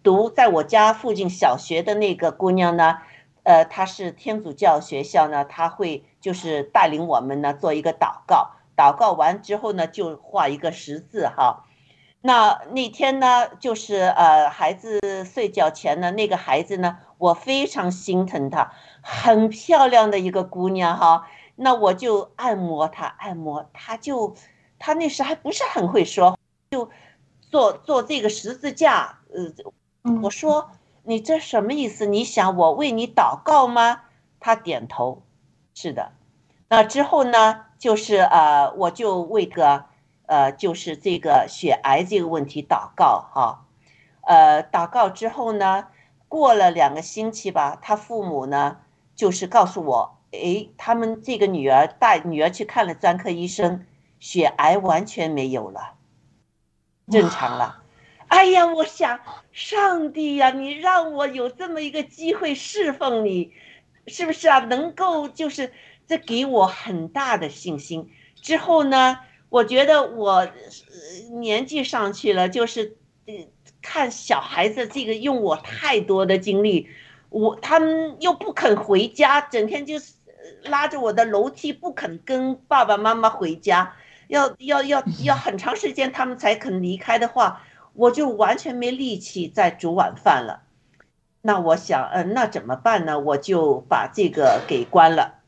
[0.03, 2.97] 读在我家附近小学的那个姑娘呢，
[3.41, 11.63] 呃，她是天主教学校呢，她会就是带领我们呢做一个祷告，祷告完之后呢就画一个十字哈。
[12.21, 18.71] 那那天呢，就是呃，孩子睡觉前呢，那个孩子呢，我非常心疼她，
[19.01, 21.27] 很漂亮的一个姑娘哈。
[21.55, 24.35] 那我就按摩他，按摩他就，
[24.77, 26.37] 他那时还不是很会说，
[26.71, 26.89] 就
[27.39, 29.19] 做做这个十字架。
[29.33, 29.53] 呃，
[30.03, 30.71] 嗯我说
[31.03, 32.05] 你这什么意思？
[32.05, 34.01] 你想我为你祷告吗？
[34.39, 35.23] 他点头，
[35.73, 36.11] 是的。
[36.67, 39.85] 那之后呢，就是呃，我就为个
[40.25, 43.65] 呃，就是这个血癌这个问题祷告哈。
[44.21, 45.87] 呃，祷告之后呢，
[46.27, 48.77] 过了两个星期吧，他父母呢
[49.15, 53.85] 就是告诉我，诶，他们这个女儿带女儿去看了专科医生，
[54.19, 55.95] 血癌完全没有了，
[57.09, 57.81] 正常了。
[58.27, 59.19] 哎呀，我想
[59.51, 63.51] 上帝呀、你让我有这么一个机会侍奉你，
[64.07, 64.59] 是不是啊？
[64.59, 65.71] 能够就是
[66.07, 68.09] 这给我很大的信心。
[68.41, 69.19] 之后呢，
[69.49, 70.49] 我觉得我呃
[71.39, 73.33] 年纪上去了，就是呃
[73.81, 76.89] 看小孩子这个用我太多的精力，
[77.29, 80.24] 我他们又不肯回家，整天就是呃
[80.63, 83.93] 拉着我的楼梯不肯跟爸爸妈妈回家，
[84.27, 87.61] 要要要要很长时间他们才肯离开的话，
[87.93, 90.63] 我就完全没力气再煮晚饭了。
[91.41, 93.19] 那我想，呃，那怎么办呢？
[93.19, 95.41] 我就把这个给关了。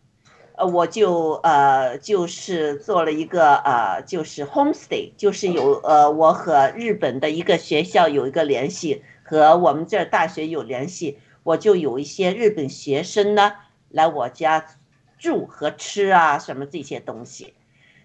[0.56, 13.54] 呃，我就呃就是做了一个呃就是 homestay，就是有呃我和日本的一个学校有一个联系，和我们这儿大学有联系，我就有一些日本学生呢
[13.90, 14.66] 来我家
[15.18, 17.54] 住和吃啊什么这些东西。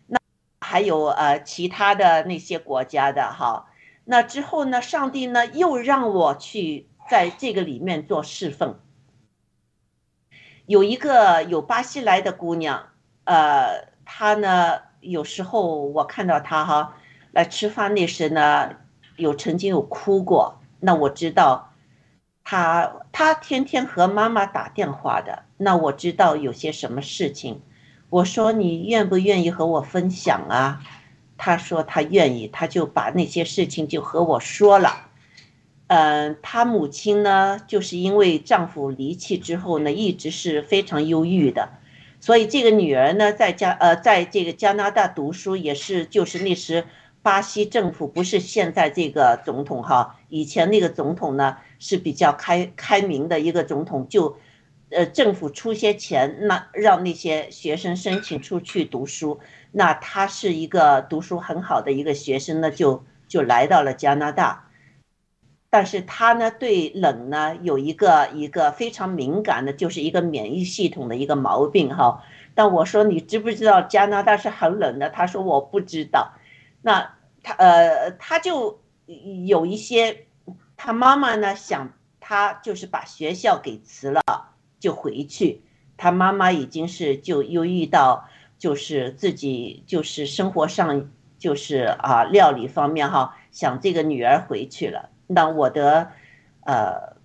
[0.07, 0.19] 那
[0.61, 3.67] 还有呃其他的那些国家的哈，
[4.05, 8.79] 那之后呢，上帝呢又让我去在这个里面做侍奉。
[10.67, 12.91] 有一个有巴西来的姑娘，
[13.25, 16.97] 呃，她呢，有时候我看到她哈
[17.33, 18.77] 来吃饭那时呢，
[19.17, 20.61] 有曾经有哭过。
[20.79, 21.73] 那我知道
[22.45, 25.45] 她，她天天和妈妈打电话的。
[25.63, 27.63] 那我知道有些什么事情。
[28.11, 30.81] 我说你愿不愿意和我分享啊？
[31.39, 35.09] 她说她愿意，她就把那些事情就和我说了。
[35.87, 41.69] 嗯，她母亲呢，就是因为丈夫离弃之后呢，一直是非常忧郁的，
[42.21, 46.85] 所以这个女儿呢，在加呃，在这个加拿大读书也是，就是那时
[47.23, 54.37] 巴西政府不是现在这个总统哈，以前那个总统呢是比较开开明的一个总统，就
[54.93, 59.41] 呃政府出些钱，那让那些学生申请出去读书，
[59.71, 64.69] 那他是一个读书很好的一个学生呢，就就来到了加拿大。
[65.71, 72.23] 但是他呢，对冷呢有一个一个非常敏感的，就是一个免疫系统的一个毛病哈。
[72.55, 75.09] 但我说你知不知道加拿大是很冷的？
[75.09, 76.33] 他说我不知道。
[76.83, 78.83] 那他呃，他就
[79.47, 80.27] 有一些，
[80.77, 84.21] 他妈妈呢想他就是把学校给辞了
[84.83, 85.63] 就回去。
[85.97, 88.29] 他妈妈已经是就忧郁到
[88.59, 91.09] 就是自己就是生活上
[91.39, 95.11] 就是啊料理方面哈，想这个女儿回去了。
[95.29, 96.11] 那我的，
[96.63, 97.17] 呃，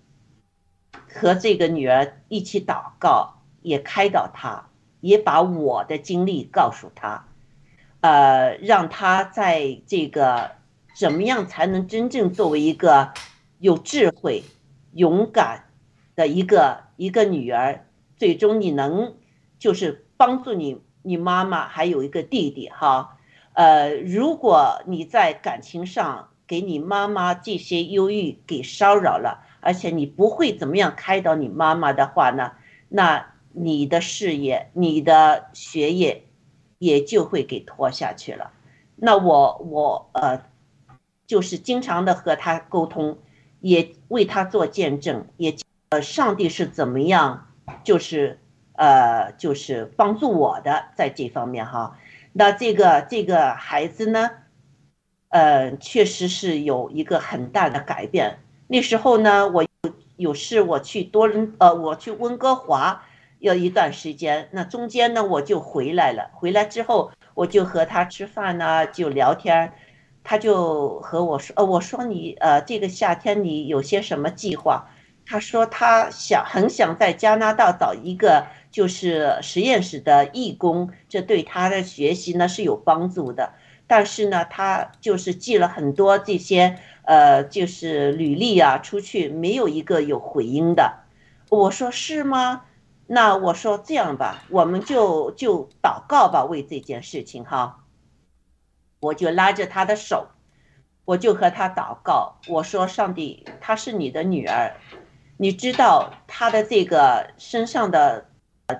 [1.12, 4.68] 和这个女儿一起祷告，也开导她，
[5.00, 7.26] 也把我的经历告诉她，
[8.00, 10.52] 呃，让她在这个
[10.96, 13.12] 怎么样才能真正作为一个
[13.58, 14.44] 有智慧、
[14.92, 15.64] 勇敢
[16.18, 19.14] 的一个一个女儿，最终你能
[19.58, 23.16] 就是帮助你你妈妈还有一个弟弟哈，
[23.54, 26.28] 呃，如果你在感情上。
[26.48, 32.52] 给你妈妈这些忧郁给骚扰了，而且你不会怎么样开导你妈妈的话呢？
[32.88, 36.24] 那你的事业、你的学业
[36.78, 38.50] 也就会给拖下去了。
[38.96, 40.42] 那我我呃，
[41.26, 43.18] 就是经常的和他沟通，
[43.60, 45.52] 也为他做见证，也
[45.90, 47.46] 呃，上帝是怎么样，
[47.82, 48.38] 就是
[48.74, 51.96] 呃，就是帮助我的在这方面哈。
[52.34, 54.30] 那这个这个孩子呢？
[55.30, 58.38] 呃，确实是有一个很大的改变。
[58.66, 59.64] 那时候呢，我
[60.16, 63.02] 有事我去多伦，呃，我去温哥华
[63.38, 64.48] 要一段时间。
[64.52, 66.30] 那中间呢，我就回来了。
[66.34, 69.72] 回来之后，我就和他吃饭呢，就聊天。
[70.22, 74.90] 他就和我说，呃，我说你，呃，这个夏天你有些什么计划？
[75.28, 83.52] 他说他想很想在加拿大找一个就是实验室的义工，这对他的学习呢是有帮助的。
[83.86, 91.00] 但是呢，他就是寄了很多这些呃，就是履历啊出去，没有一个有回音的。
[91.50, 92.62] 我说是吗？
[93.06, 97.84] 那我说这样吧，我们就就祷告吧，为这件事情哈。
[99.00, 100.28] 我就拉着他的手，
[101.04, 102.36] 我就和他祷告。
[102.48, 104.76] 我说上帝，她是你的女儿，
[105.40, 108.28] 你知道他的这个身上的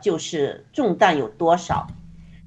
[0.02, 1.86] 就是重担有多少。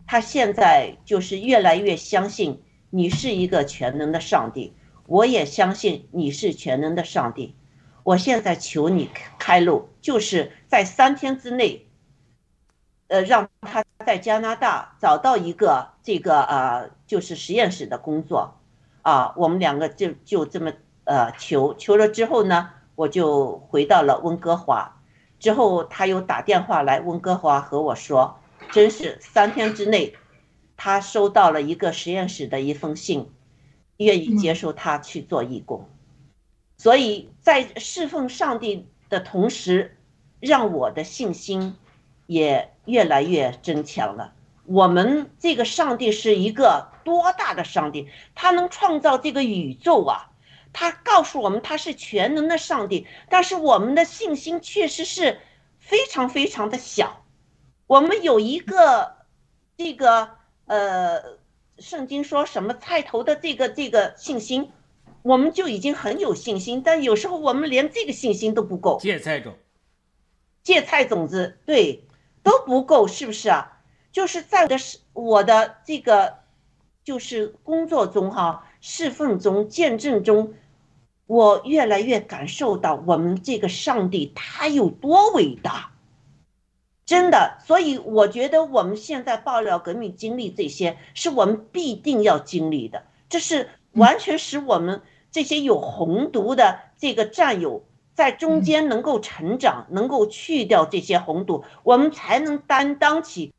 [0.06, 4.74] 他现在就是越来越相信你是一个全能的上帝，
[5.08, 7.56] 我也相信你是全能的上帝。
[8.04, 9.10] 我现在求你
[9.40, 11.88] 开路，就是在三天之内，
[13.08, 18.60] 呃，让他在加拿大找到一个这个呃，就是实验室的工作，
[19.04, 20.74] 啊，我们两个就就这么
[21.06, 22.72] 呃求求了之后呢，
[23.02, 25.02] 我就回到了温哥华，
[25.40, 28.38] 之后他又打电话来温哥华和我说。
[28.72, 30.16] 真是三天之内，
[30.78, 33.32] 他收到了一个实验室的一封信，
[33.98, 35.90] 愿意接受他去做义工。
[36.78, 39.98] 所以在侍奉上帝的同时，
[40.40, 41.76] 让我的信心
[42.28, 44.34] 也越来越增强了。
[44.66, 48.08] 我们这个上帝是一个多大的上帝？
[48.36, 50.31] 他能创造这个宇宙啊！
[50.74, 55.40] 他告诉我们他是全能的上帝，但是我们的信心确实是
[55.80, 57.26] 非常非常的小。
[57.88, 59.18] 我们有一个
[59.78, 60.30] 这个
[60.66, 61.38] 呃，
[61.80, 64.72] 圣经说什么菜头的这个这个信心，
[65.24, 68.98] 我们就已经很有信心，但有时候我们连这个信心都不够。
[69.00, 69.56] 芥菜种，
[70.64, 72.06] 芥菜种子，对，
[72.44, 73.82] 都不够，是不是啊？
[74.12, 76.40] 就是在我的是我的这个，
[77.04, 80.54] 就是工作中哈，侍奉中、见证中，
[81.32, 85.94] 我越来越感受到我们这个上帝他有多伟大，
[87.06, 87.58] 真的。
[87.66, 95.02] 所以我觉得我们现在爆料革命经历这些，是我们必定要经历的，这是完全使我们
[95.32, 97.86] 这些有红毒的这个战友。
[98.14, 103.54] 在中间能够成长，能够去掉这些红毒，我们才能担当起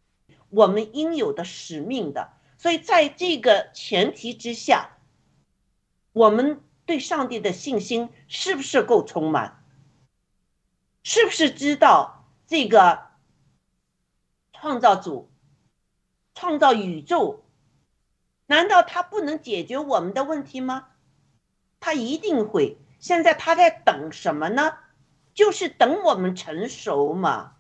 [0.51, 2.29] 我们应有的使命的。
[2.59, 4.99] 所以，在这个前提之下，
[6.13, 9.65] 我们对上帝的信心是不是够充满？
[11.03, 13.09] 是不是知道这个
[14.53, 15.31] 创造主、
[16.35, 17.45] 创造宇宙，
[18.47, 20.89] 难道他不能解决我们的问题吗？
[21.81, 22.79] 他一定会。
[23.01, 24.77] 现在他在等什么呢？
[25.35, 27.57] 就是等我们成熟嘛，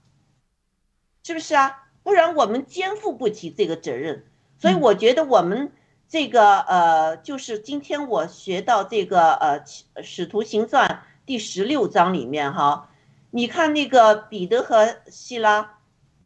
[1.24, 1.88] 是不是啊？
[2.04, 4.26] 不然我们肩负不起这个责任。
[4.58, 5.72] 所以我觉得我们
[6.12, 9.60] 这个呃，就是今天我学到这个呃
[10.02, 10.86] 《使徒行传》
[11.24, 12.90] 第十六章里面哈，
[13.30, 15.78] 你看那个彼得和希拉，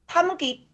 [0.08, 0.66] 他们给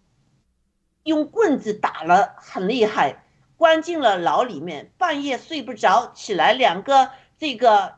[1.03, 3.27] 用棍子打了很厉害，
[3.59, 7.97] 关进了牢里面，半夜睡不着，起来两个这个。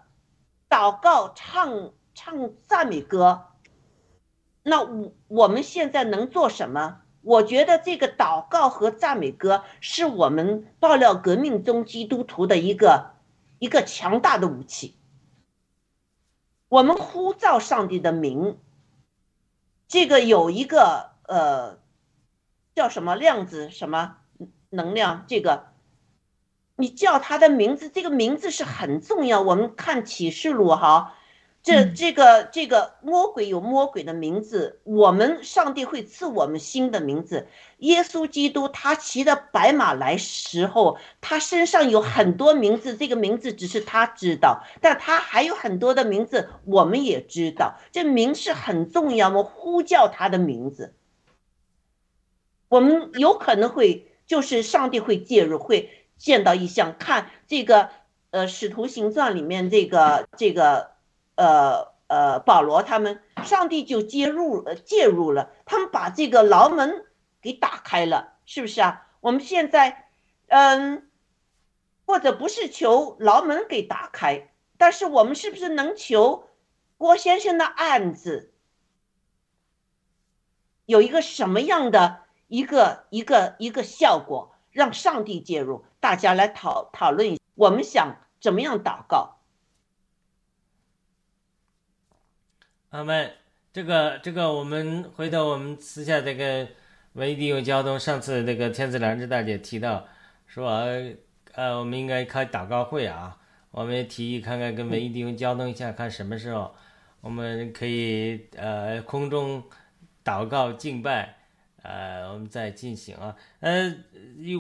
[0.68, 3.44] 祷告、唱唱赞美歌，
[4.64, 7.02] 那我我们现在能做什么？
[7.24, 13.12] 我觉得这个祷告和赞美歌是我们爆料革命中基督徒的一个
[13.58, 14.94] 一个强大的武器。
[16.68, 18.58] 我们呼召上帝的名，
[19.88, 21.78] 这个有一个呃
[22.74, 24.18] 叫什么量子什么
[24.70, 25.72] 能量这个。
[26.76, 29.40] 你叫他的名字，这个名字是很重要。
[29.40, 31.14] 我们看启示录哈，
[31.64, 37.48] 这这个这个魔鬼有魔鬼的名字，我们上帝会赐我们新的名字。
[37.78, 47.80] 耶稣基督他骑着白马来时候，他身上有很多名字，这个名字只是他知道，但他还有很多的名字，我们也知道。
[47.90, 50.94] 这名是很重要，我呼叫他的名字，
[52.68, 55.90] 我们有可能会就是上帝会介入会。
[56.16, 57.90] 见到异象，看这个，
[58.30, 60.92] 呃，《使徒行传》里面这个这个，
[61.36, 67.06] 呃呃，保罗他们，上帝就介入介入了，他们把这个牢门
[67.40, 69.06] 给打开了，是不是啊？
[69.20, 70.08] 我们现在，
[70.48, 71.08] 嗯，
[72.06, 76.48] 或者不是求牢门给打开，但是我们是不是能求
[76.98, 78.52] 郭先生的案子
[80.86, 84.52] 有一个什么样的一个一个一个效果？
[84.70, 87.38] 让上帝介入，大家来讨讨论。
[87.54, 89.33] 我们想怎么样祷告？
[92.94, 93.28] 阿门。
[93.72, 96.68] 这个这个，我们回头我们私下这个
[97.14, 100.06] 文艺地用交通，上次那个天赐良知大姐提到
[100.46, 100.86] 说，
[101.54, 103.36] 呃，我们应该开祷告会啊。
[103.72, 106.72] 我们提议看看跟文艺地用交通一下，看什么时候
[107.20, 109.64] 我们可以呃空中
[110.24, 111.38] 祷告敬拜。
[111.82, 113.92] 呃，我们再进行啊，呃，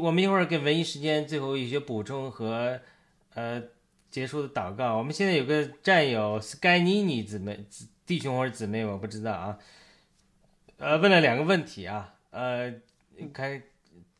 [0.02, 2.80] 我们一会儿给文艺时间最后一些补充和
[3.34, 3.62] 呃
[4.10, 4.96] 结束的祷告。
[4.96, 7.64] 我们现在有个战友 Sky 妮妮姊妹
[8.06, 9.58] 弟兄或者姊妹，我不知道啊，
[10.78, 12.72] 呃，问了两个问题啊，呃，
[13.32, 13.62] 看，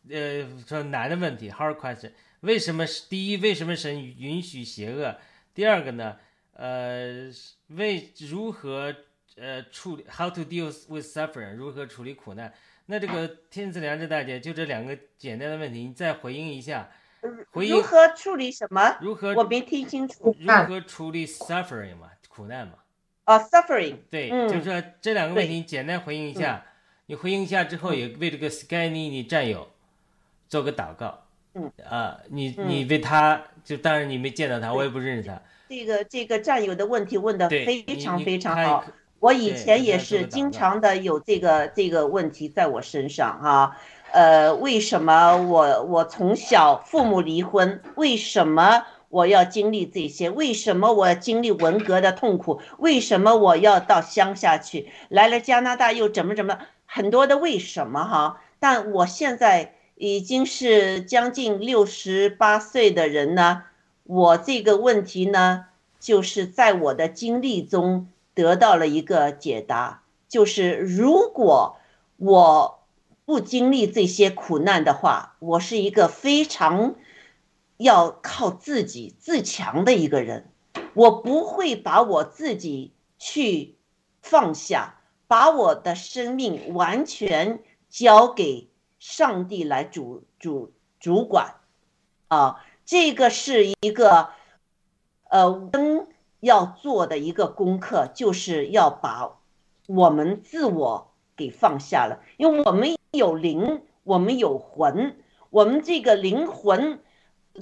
[0.09, 3.37] 呃，说难的问题，hard question，为什么是第一？
[3.37, 5.19] 为什么神允许邪恶？
[5.53, 6.17] 第二个呢？
[6.53, 7.31] 呃，
[7.69, 8.95] 为如何
[9.37, 11.55] 呃处理？How to deal with suffering？
[11.57, 12.55] 如何处理苦难？
[12.87, 16.91] 那这个天赐良知大姐就这两个简单的问题，你再回应一下。
[17.51, 18.97] 回应如何处理什么？
[19.01, 20.37] 如何我没听清楚。
[20.39, 22.75] 如何处理 suffering 嘛，苦难嘛？
[23.27, 23.97] 哦，suffering。
[24.11, 26.65] 对，嗯就是说这两个问题，简单回应一下。
[27.07, 29.69] 你回应一下之后，也为这个 Sky 妮妮战友
[30.49, 31.25] 做个祷告。
[31.55, 31.71] 嗯。
[31.89, 35.41] 啊，你嗯你为他，就当然你没见到他，我也不认识他。
[35.69, 38.85] 这个这个战友的问题问的，非常你你非常好。
[39.21, 43.75] 我以前也是经常的有这个这个问题在我身上哈、
[44.13, 47.81] 呃，为什么我我从小父母离婚？
[47.97, 48.85] 为什么
[49.15, 50.29] 我要经历这些？
[50.29, 52.61] 为什么我要经历文革的痛苦？
[52.79, 54.89] 为什么我要到乡下去？
[55.09, 56.59] 来了加拿大又怎么怎么？
[56.85, 58.41] 很多的为什么哈？
[58.59, 63.63] 但我现在已经是将近六十八岁的人呢，
[64.03, 65.67] 我这个问题呢，
[66.01, 71.77] 就是在我的经历中得到了一个解答，就是如果
[72.17, 72.81] 我
[73.25, 76.97] 不经历这些苦难的话，我是一个非常
[77.77, 80.51] 要靠自己自强的一个人，
[80.95, 83.77] 我不会把我自己去
[84.23, 91.57] 放下，把我的生命完全交给上帝来主主主管，
[92.29, 94.31] 啊，这个是一个，
[95.29, 96.07] 呃，我们
[96.41, 99.39] 要做的一个功课，就是要把
[99.87, 105.17] 我们自我给放下了，因为我们有灵，我们有魂，
[105.51, 107.01] 我们这个灵魂，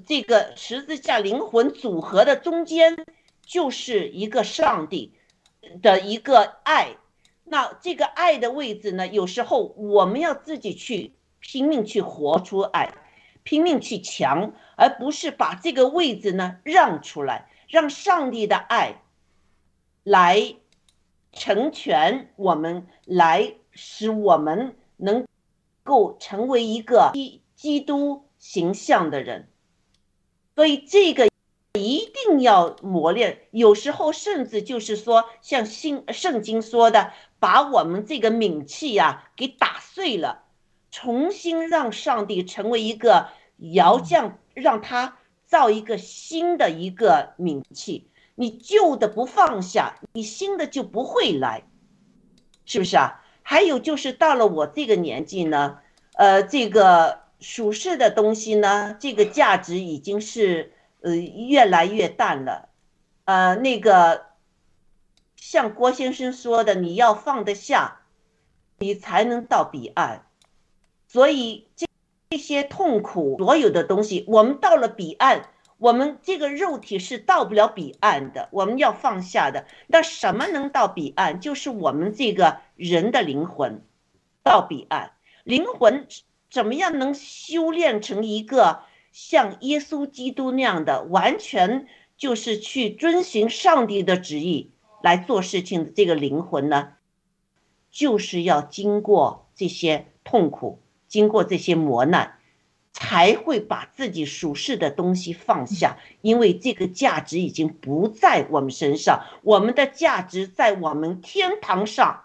[0.06, 3.04] 这个十字架灵魂组合的中间
[3.44, 5.12] 就是一个上帝
[5.82, 6.96] 的一个爱。
[7.44, 12.94] 那这个爱的位置呢，有时候我们要自己去拼命去活出爱，
[13.42, 19.02] 拼命去强，而不是把这个位置呢让出来，让上帝的爱
[20.02, 20.54] 来
[21.32, 25.26] 成全我们，来使我们能
[25.82, 29.48] 够成为一个基基督形象的人。
[30.54, 31.28] 所以这个
[31.78, 40.44] 一定要磨练，有时候甚至就是说，像新圣经说的，把我们这个冥气呀、给打碎了，
[40.90, 45.16] 重新让上帝成为一个窑匠，让他
[45.46, 48.10] 造一个新的一个冥气。
[48.34, 51.64] 你旧的不放下，你新的就不会来，
[52.66, 53.22] 是不是啊？
[53.42, 55.78] 还有就是到了我这个年纪呢，
[56.14, 62.68] 呃，这个属世的东西呢，这个价值已经是呃越来越淡了，
[63.24, 64.26] 呃，那个
[65.36, 68.02] 像郭先生说的，你要放得下，
[68.78, 70.26] 你才能到彼岸。
[71.08, 71.86] 所以这
[72.30, 79.66] 这些痛苦，所有的东西，我们到了彼岸，我们这个肉体是到不了彼岸的，我们要放下的。
[79.88, 81.40] 那什么能到彼岸？
[81.40, 83.82] 就是我们这个人的灵魂
[84.42, 85.12] 到彼岸。
[85.44, 86.06] 灵魂
[86.52, 88.80] 怎么样能修炼成一个
[89.10, 91.86] 像耶稣基督那样的，完全
[92.18, 94.70] 就是去遵循上帝的旨意
[95.02, 96.92] 来做事情的这个灵魂呢？
[97.90, 102.38] 就是要经过这些痛苦，经过这些磨难，
[102.92, 112.24] 才会把自己属世的东西放下，因为这个价值已经不在我们身上，我们的价值在我们天堂上。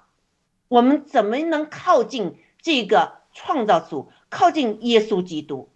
[0.68, 5.70] 我们怎么能靠近这个创造主，靠近耶稣基督，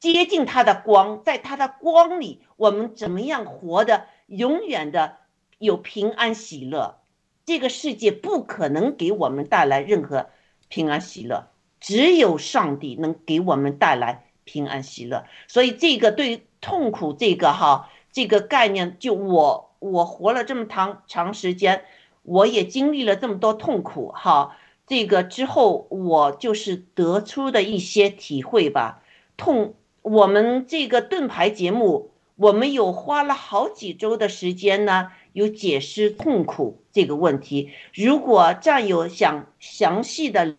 [0.00, 5.18] 接近他的光，在他的光里，我们怎么样活得永远的
[5.58, 6.98] 有平安喜乐？
[7.44, 10.26] 这个世界不可能给我们带来任何
[10.68, 11.48] 平安喜乐，
[11.80, 15.24] 只有上帝能给我们带来平安喜乐。
[15.48, 21.84] 所以这个对于痛苦这个哈这个概念，就我我活了这么长长时间，
[22.22, 24.56] 我也经历了这么多痛苦哈。
[24.86, 29.02] 这个之后，我就是得出的一些体会吧。
[29.36, 37.70] 痛，我们这个盾牌节目，我们有花了好几周的时间呢，有解释痛苦这个问题。
[37.94, 40.56] 如果战友想详细的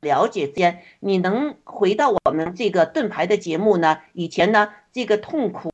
[0.00, 4.00] 了解这些，你能回到我们这个盾牌的节目呢？
[4.12, 5.70] 以前呢，这个痛苦，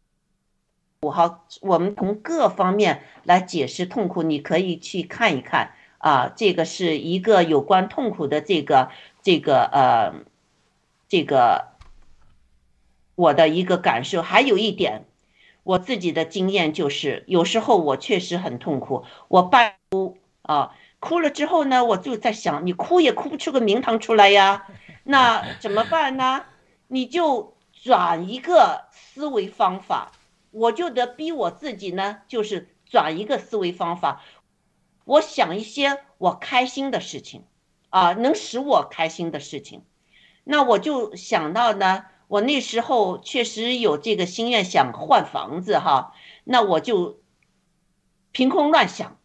[1.02, 5.74] 我好，我们从各方面来解释痛苦，你可以去看一看。
[6.00, 8.88] 啊，这个是一个有关痛苦的这个
[9.22, 10.14] 这个呃，
[11.08, 11.72] 这个
[13.14, 14.22] 我的一个感受。
[14.22, 15.04] 还有一点，
[15.62, 24.66] 我自己的经验就是，有时候我确实很痛苦，我半哭啊，哭了之后呢，我就在想，你哭也哭不出个名堂出来呀，
[25.04, 26.46] 那怎么办呢？
[26.88, 30.12] 你就转一个思维方法，
[30.50, 34.22] 我就得逼我自己呢，就是转一个思维方法。
[35.04, 37.44] 我想一些我开心的事情，
[37.88, 39.82] 啊，能使我开心的事情，
[40.44, 46.14] 那我就想到呢，我那时候确实有这个心愿想换房子哈，
[46.44, 47.20] 那我就
[48.32, 49.18] 凭空乱想，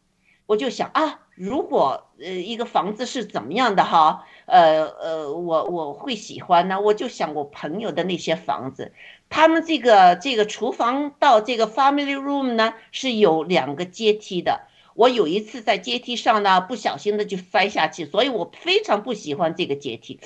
[0.46, 8.94] 我就想啊，如果呃一个房子是怎么样的哈，呃呃，我我会喜欢呢，我就想我朋友的那些房子，
[9.30, 14.68] 他们这个这个厨房到这个 family room 呢是有两个阶梯的。
[14.96, 20.20] 我有一次在阶梯上呢，不小心的就摔下去，所以我非常不喜欢这个阶梯。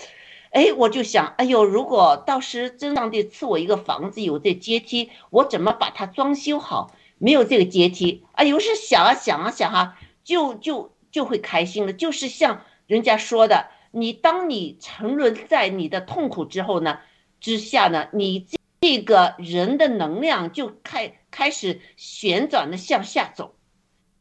[0.51, 6.95] 哎，我就想，哎呦，如果到时真上帝赐我一个房子有这阶梯，我怎么把它装修好？
[7.17, 11.91] 没有这个阶梯，哎，有时想啊想啊想啊，就就就会开心了。
[11.91, 16.99] 就是像人家说的，你当你沉沦在你的痛苦之后呢，
[17.41, 18.47] 之下呢，你
[18.79, 23.53] 这个人的能量就开开始旋转的向下走，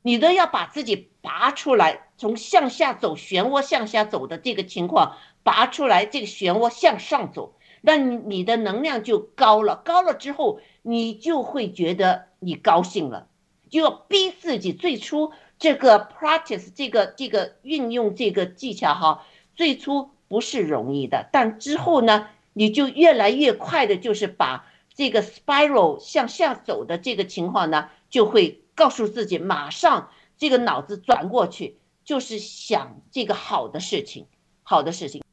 [0.09, 7.53] 你都要把自己拔出来，从向下走漩涡向下走的这个情况拔出来，这个漩涡向上走，
[7.83, 13.27] 那你你的能量就高了，高了之后你就会觉得你高兴了，
[13.69, 14.73] 就要逼自己。
[14.73, 34.27] 最初这个 practice 这个这个运用这个技巧哈，最初不是容易的，但之后呢，你就越来越快的，就是把这个 spiral 向下走的这个情况呢，就会告诉自己，马上这个脑子转过去，就是想这个好的事情，
[34.63, 35.25] 好的事情，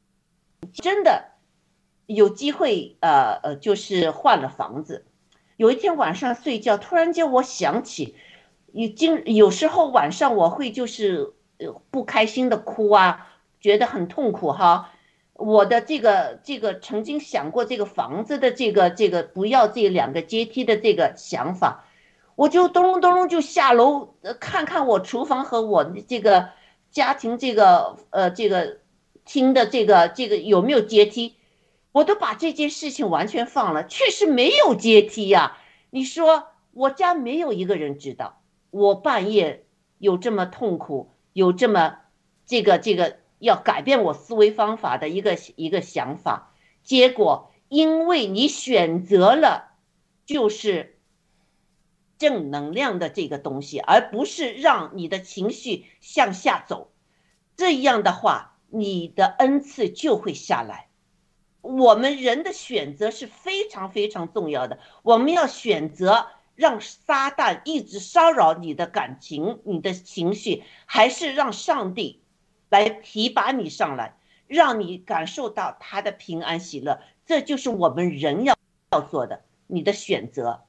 [0.74, 1.30] 真的
[2.06, 5.06] 有机会，呃呃，就是换了房子。
[5.56, 8.16] 有一天晚上睡觉，突然间我想起，
[8.72, 11.32] 已经有时候晚上我会就是
[11.92, 13.28] 不开心的哭啊，
[13.60, 14.92] 觉得很痛苦哈。
[15.32, 21.85] 我的这个这个曾经想过这个房子的这个这个不要这两个阶梯的这个想法，
[22.36, 26.50] 我就咚隆咚隆就下楼呃看看我厨房和我这个
[26.90, 28.78] 家庭这个呃这个
[29.24, 31.34] 厅的这个这个有没有阶梯，
[31.92, 35.58] 我都把这件事情完全放了，确实没有阶梯呀、
[35.90, 39.66] 你说我家没有一个人知道，我半夜
[39.98, 41.96] 有这么痛苦，有这么
[42.44, 46.52] 这个这个要改变我思维方法的一个一个想法，
[46.82, 49.72] 结果因为你选择了
[50.26, 50.95] 就是
[52.18, 56.90] 正能量的这个东西，而不是让你的情绪向下走，
[57.56, 60.88] 这样的话，你的恩赐就会下来。
[61.60, 72.22] 我们人的选择是非常非常重要的，我们要选择让撒旦一直骚扰你的感情、你的情绪，还是让上帝
[72.68, 74.16] 来提拔你上来，
[74.46, 77.00] 让你感受到他的平安喜乐。
[77.26, 78.54] 这就是我们人要
[78.92, 80.65] 要做的，你的选择，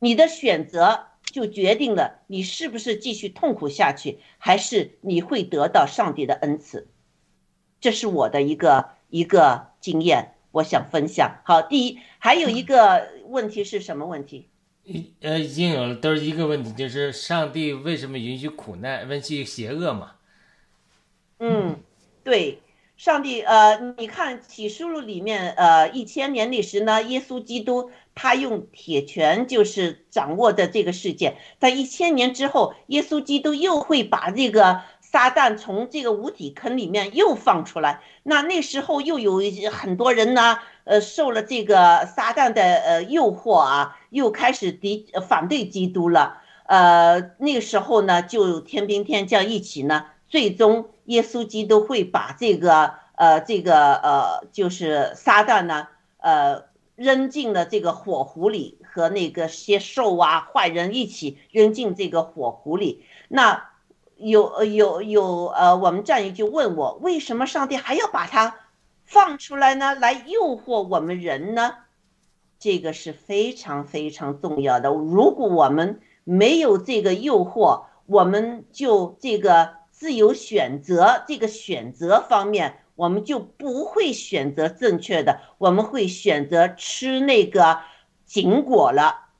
[0.00, 6.88] 你的选择就决定了你是不是继续痛苦下去，还是你会得到上帝的恩赐。
[7.80, 11.40] 这是我的一个一个经验，我想分享。
[11.44, 14.48] 好，第一，还有一个问题是什么问题？
[14.82, 20.12] 已呃已经有了，都是一个问题，就是上帝为什么允许苦难，允许邪恶嘛？
[21.38, 21.80] 嗯，
[22.24, 22.60] 对，
[22.96, 27.90] 上帝，呃，你看启示录里面，呃，一千年历史呢，耶稣基督
[28.22, 39.40] 他用铁拳就是掌握的这个世界，在一千年之后，耶稣基督又会把这个撒旦从这个无底坑里面又放出来，那那时候又有
[39.72, 46.42] 很多人呢，呃，受了这个撒旦的呃诱惑啊，又开始敌反对基督了。
[46.66, 55.88] 呃，那个时候呢，就天兵天将一起呢，最终耶稣基督会把这个呃这个呃就是撒旦呢，
[56.18, 56.68] 呃
[57.00, 63.02] 扔进了这个火湖里，和那个些兽啊坏人一起扔进这个火湖里。
[63.28, 63.70] 那
[64.16, 68.54] 有有有呃，我们战友就问我，为什么上帝还要把它
[69.06, 69.94] 放出来呢？
[69.94, 71.74] 来诱惑我们人呢？
[72.58, 74.90] 这个是非常非常重要的。
[74.90, 87.80] 如果我们没有这个诱惑，我们就这个自由选择，这个选择方面，我们就不会选择正确的，我们会选择吃那个
[88.26, 89.30] 禁果了。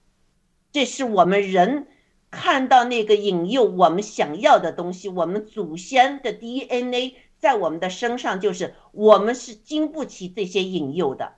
[0.72, 1.86] 这是我们人
[2.30, 11.34] 看到那个引诱我们想要的东西，我们祖先的 DNA 在我们的身上，就是我们是经不起这些引诱的。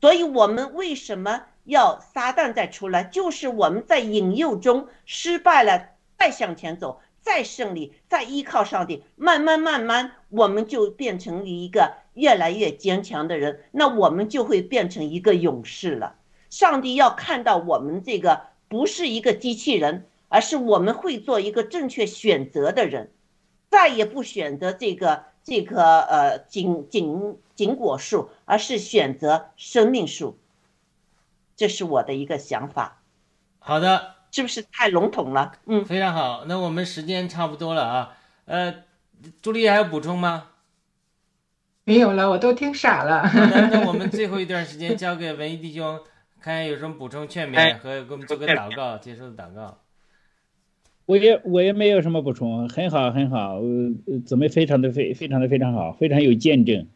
[0.00, 3.04] 所以，我们为什么要撒旦再出来？
[3.04, 13.60] 就是我们在引诱中失败了，再向前走，再胜利，再依靠上帝，慢慢慢慢，我们就变成一个越来越坚强的人。
[13.72, 16.14] 那我们就会变成一个勇士了。
[16.48, 23.12] 上帝要看到我们这个不是一个机器人，而是我们会做一个正确选择的人，
[23.68, 30.38] 再也不选择这个这个呃禁禁禁果树，而是选择生命树。
[31.56, 33.02] 这是我的一个想法，
[33.58, 35.52] 好的，是不是太笼统了？
[35.66, 36.44] 嗯，非常好。
[36.46, 38.16] 那我们时间差不多了啊，
[38.46, 38.74] 呃，
[39.42, 40.48] 朱丽还有补充吗？
[41.84, 43.22] 没有了，我都听傻了。
[43.72, 45.98] 那我们最后一段时间交给文艺弟兄，
[46.40, 49.78] 看看有什么补充劝勉和给我们做个祷告，结束的祷告。
[51.06, 53.60] 我也我也没有什么补充，很好很好，
[54.24, 56.86] 姊妹非常的非非常的非常好，非常有见证，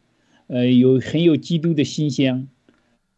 [0.47, 2.47] 呃，有很有基督的馨香，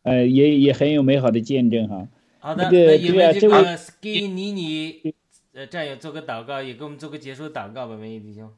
[0.01, 2.07] 呃，也也很有美好的见证哈。
[2.39, 5.13] 好的，那个那有没有这对啊这位个 ski 妮妮
[5.53, 8.51] 呃战友做个祷告，也给我们做个结束的祷告吧，文艺弟兄。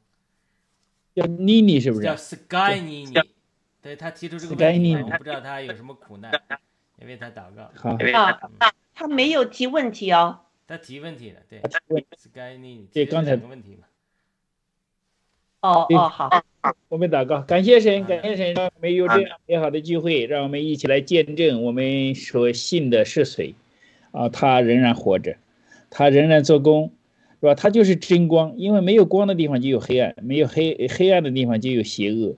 [1.20, 2.04] 叫妮妮是不是？
[2.06, 3.14] 叫是？Sky 妮妮，
[3.82, 6.32] 对他提出这个问题我不知道他有什么苦难，
[7.00, 7.72] 也为他祷告。
[7.76, 7.98] 好，
[8.60, 10.40] 啊，他没有提问题哦。
[10.68, 11.62] 他提问题了，对
[12.18, 13.86] ，Sky 妮妮对刚才的问题嘛。
[15.62, 16.46] 哦哦，好，
[16.88, 23.56] 我们祷告，感谢神，感谢神，让我们有这样美好的聚会，让我们一起来见证我们所信的是谁。
[24.12, 25.38] 啊，他仍然活着，
[25.90, 26.94] 他仍然做工，
[27.40, 27.56] 是吧？
[27.56, 32.36] 他就是真光，因为没有光的地方就有黑暗，没有黑黑暗的地方就有邪恶。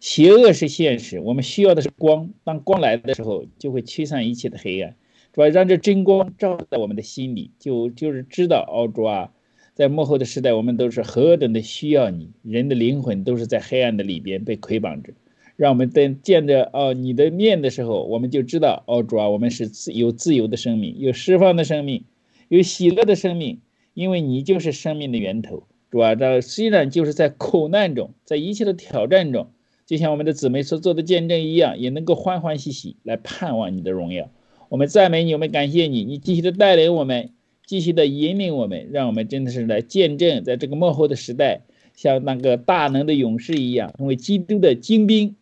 [0.00, 2.30] 邪恶是现实，我们需要的是光。
[2.42, 4.96] 当光来的时候，就会驱散一切的黑暗，
[5.34, 5.48] 是吧？
[5.48, 9.30] 让这真光照在我们的心里，就就是知道，哦，主啊，
[9.74, 15.12] 在幕后的时代，我们都是何等的需要你，人的灵魂都是在黑暗的里边被捆绑着。
[15.56, 22.04] 让我们等见着哦你的面的时候，我们就知道哦主啊，我们是自有自由的生命，有释放的生命，
[22.48, 23.60] 有喜乐的生命，
[23.94, 29.48] 因为你就是生命的源头，主啊，这虽然就是在苦难中，在一切的挑战中，
[29.86, 34.30] 就像我们的姊妹所做的见证一样，也能够欢欢喜喜来盼望你的荣耀。
[34.68, 37.30] 我们赞美你，我们感谢你，你继续的带领我们，
[37.66, 41.62] 继续的引领我们，让我们真的是来见证，在这个幕后的时代，
[41.94, 45.36] 像那个大能的勇士一样，成为基督的精兵。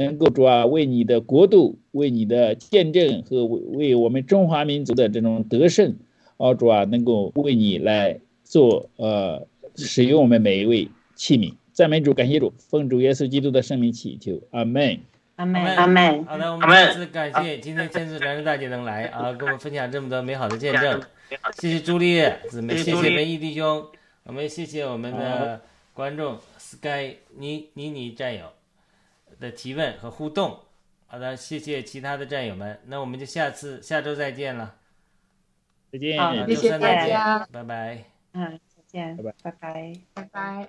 [0.00, 5.96] 能够主啊，为你的国度，为你的见证和为为我们中华民族的这种得胜，
[6.38, 9.46] 哦主啊，能够为你来做呃
[9.76, 11.54] 使用我们每一位器皿。
[11.72, 14.98] 赞美主，感谢主，奉主耶稣基督的圣名祈求，阿门。
[15.36, 16.24] 阿门，阿阿门。
[16.24, 21.00] 好的，我们再次感谢今天天赐良人大姐能来啊，跟我们分享这么多美好的见证。
[21.58, 23.86] 谢谢朱丽叶姊妹，谢谢文艺弟兄，
[24.24, 25.60] 我们谢谢我们的
[25.92, 28.46] 观众 Sky 妮妮妮战友
[29.38, 30.58] 的提问和互动。
[31.06, 34.74] 好的，谢谢其他的战友们，那我们就下次下周再见了，
[35.90, 36.46] 再见。
[36.46, 38.04] 谢谢大家，拜拜。
[38.32, 39.92] 嗯，再见，拜拜拜拜。
[40.14, 40.68] 拜拜。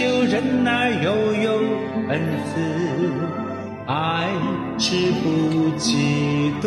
[0.00, 1.52] 恒久忍耐，又有
[2.08, 2.58] 恩慈；
[3.86, 4.30] 爱
[4.78, 6.64] 是不嫉妒，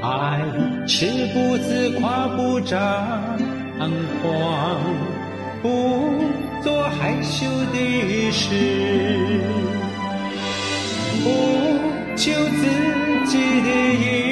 [0.00, 0.40] 爱
[0.86, 2.78] 是不自夸，不张
[4.22, 4.78] 狂，
[5.60, 5.66] 不
[6.62, 8.54] 做害羞的事，
[11.24, 11.26] 不
[12.14, 12.62] 求自
[13.26, 14.31] 己的益